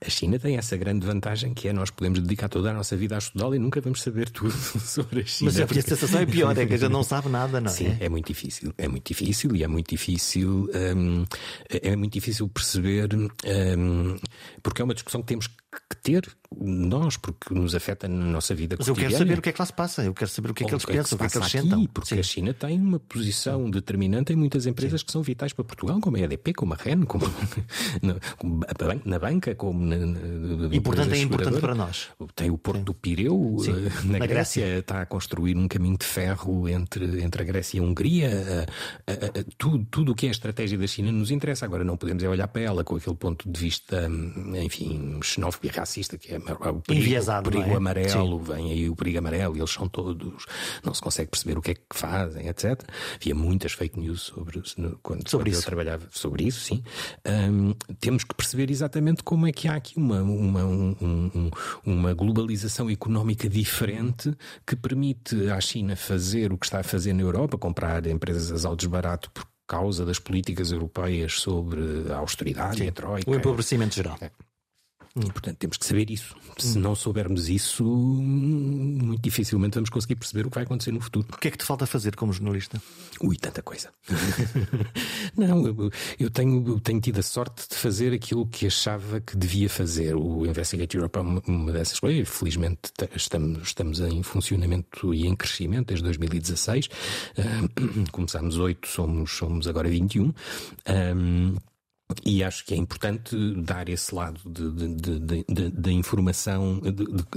[0.00, 3.16] A China tem essa grande vantagem que é nós podemos dedicar toda a nossa vida
[3.16, 5.50] a estudá-la e nunca vamos saber tudo sobre a China.
[5.50, 7.96] Mas a minha sensação é pior, é que a gente não sabe nada, não Sim,
[8.00, 8.04] é?
[8.04, 8.72] é muito difícil.
[8.78, 11.24] É muito difícil e é muito difícil, hum,
[11.68, 14.16] é muito difícil perceber, hum,
[14.62, 15.56] porque é uma discussão que temos que
[16.02, 19.52] ter nós, porque nos afeta na nossa vida Mas eu quero saber o que é
[19.52, 21.24] que lá se passa, eu quero saber o que é que eles pensam, o que
[21.24, 25.02] é que se eles aqui, Porque a China tem uma posição determinante em muitas empresas
[25.02, 27.26] que são vitais para Portugal, como a EDP, como a REN, como,
[28.02, 32.08] na, a banca, como na, na, E portanto é importante para nós.
[32.34, 34.78] Tem o Porto do Pireu, Sim, eh, na, na Grécia, Grécia.
[34.78, 38.28] está a construir um caminho de ferro entre, entre a Grécia e a Hungria.
[38.28, 38.66] Eh,
[39.06, 41.66] eh, eh, tudo, tudo o que é a estratégia da China nos interessa.
[41.66, 45.67] Agora não podemos é olhar para ela com aquele ponto de vista, hum, enfim, xenófobo
[45.68, 47.76] e racista, que é o perigo, Enviesado, o perigo é?
[47.76, 50.44] amarelo, vem aí o perigo amarelo, e eles são todos,
[50.84, 52.82] não se consegue perceber o que é que fazem, etc.
[53.16, 54.60] Havia muitas fake news sobre,
[55.02, 55.62] quando, Sobre quando eu isso.
[55.66, 56.82] trabalhava sobre isso, sim.
[57.50, 61.50] Hum, temos que perceber exatamente como é que há aqui uma, uma, um- um-
[61.84, 64.32] uma globalização económica diferente
[64.66, 68.74] que permite à China fazer o que está a fazer na Europa, comprar empresas ao
[68.76, 73.30] desbarato por causa das políticas europeias sobre a austeridade e a troika.
[73.30, 74.18] O empobrecimento geral.
[75.16, 76.36] E, portanto, temos que saber isso.
[76.58, 81.26] Se não soubermos isso, muito dificilmente vamos conseguir perceber o que vai acontecer no futuro.
[81.32, 82.80] O que é que te falta fazer como jornalista?
[83.20, 83.90] Ui, tanta coisa.
[85.36, 89.36] não, eu, eu tenho, eu tenho tido a sorte de fazer aquilo que achava que
[89.36, 90.14] devia fazer.
[90.14, 92.28] O Investigate Europe é uma, uma dessas coisas.
[92.28, 96.88] Felizmente te- estamos, estamos em funcionamento e em crescimento desde 2016.
[97.38, 97.42] Ah,
[98.12, 100.32] começámos 8, somos, somos agora 21.
[100.86, 101.56] Ahm,
[102.24, 106.80] e acho que é importante dar esse lado de, de, informação,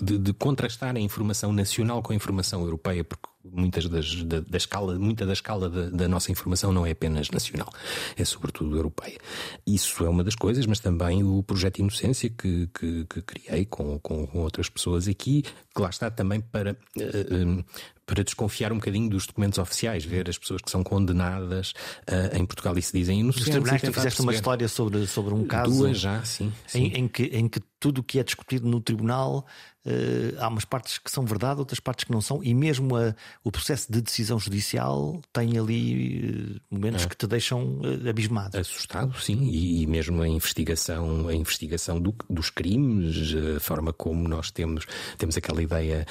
[0.01, 4.98] de contrastar a informação nacional com a informação europeia, porque muitas das, da, da escala,
[4.98, 7.72] muita da escala da, da nossa informação não é apenas nacional,
[8.16, 9.18] é sobretudo europeia.
[9.66, 14.00] Isso é uma das coisas, mas também o projeto Inocência que, que, que criei com,
[14.00, 16.78] com, com outras pessoas aqui, que lá está também para.
[16.98, 17.64] eh, eh,
[18.12, 21.74] para desconfiar um bocadinho dos documentos oficiais, ver as pessoas que são condenadas
[22.06, 23.48] eh, em Portugal e se dizem inocentes.
[23.48, 26.52] tribunais, tu fizeste uma história sobre, sobre um caso Duas já, sim.
[26.68, 26.80] sim.
[26.80, 29.46] em, em que, em que tudo o que é discutido no tribunal
[29.86, 33.15] eh, há umas partes que são verdade, outras partes que não são, e mesmo a-
[33.43, 38.57] o processo de decisão judicial tem ali eh, momentos que te deixam eh, abismado.
[38.57, 44.27] Assustado, sim, e, e mesmo a investigação, a investigação do- dos crimes, a forma como
[44.27, 44.86] nós temos,
[45.17, 46.05] temos aquela ideia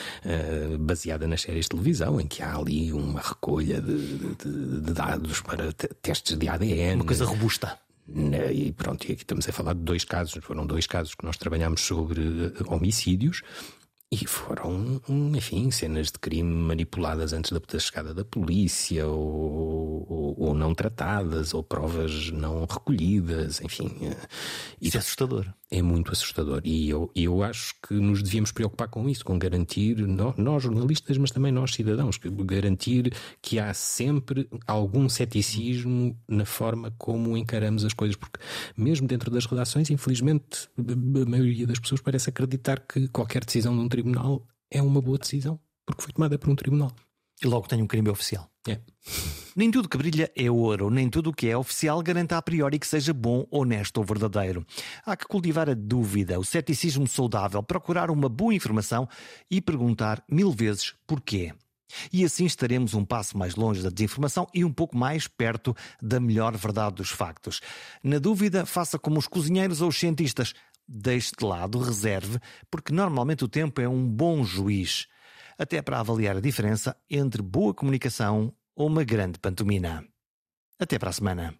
[0.79, 5.41] baseada nas séries de televisão, em que há ali uma recolha de, de- de dados
[5.41, 6.97] para te- testes de ADN.
[6.97, 7.79] Uma coisa robusta.
[8.13, 11.37] E pronto, e aqui estamos a falar de dois casos, foram dois casos que nós
[11.37, 13.43] trabalhámos sobre eh, homicídios.
[14.13, 15.01] E foram,
[15.37, 20.75] enfim, cenas de crime manipuladas antes da da chegada da polícia, ou, ou- ou não
[20.75, 23.89] tratadas, ou provas não recolhidas, enfim.
[24.03, 24.17] eh,
[24.81, 25.47] Isso é assustador.
[25.73, 26.61] é muito assustador.
[26.65, 31.17] E eu, eu acho que nos devíamos preocupar com isso, com garantir, nó- nós jornalistas,
[31.17, 37.93] mas também nós cidadãos, garantir que há sempre algum ceticismo na forma como encaramos as
[37.95, 38.41] coisas, porque
[38.77, 43.81] mesmo dentro das redações, infelizmente, a maioria das pessoas parece acreditar que qualquer decisão de
[43.81, 46.93] um tribunal é uma boa decisão, porque foi tomada por um tribunal.
[47.43, 48.51] E logo tem um crime oficial.
[48.69, 48.79] É.
[49.57, 52.79] Nem tudo que brilha é ouro, nem tudo o que é oficial garanta a priori
[52.79, 54.65] que seja bom, honesto ou verdadeiro.
[55.05, 59.09] Há que cultivar a dúvida, o ceticismo saudável, procurar uma boa informação
[59.51, 61.55] e perguntar mil vezes porquê.
[62.13, 66.21] E assim estaremos um passo mais longe da desinformação e um pouco mais perto da
[66.21, 67.61] melhor verdade dos factos.
[68.03, 70.55] Na dúvida, faça como os cozinheiros ou os cientistas.
[70.93, 75.07] Deixe de lado, reserve, porque normalmente o tempo é um bom juiz
[75.57, 80.05] até para avaliar a diferença entre boa comunicação ou uma grande pantomina.
[80.81, 81.55] Até para a semana.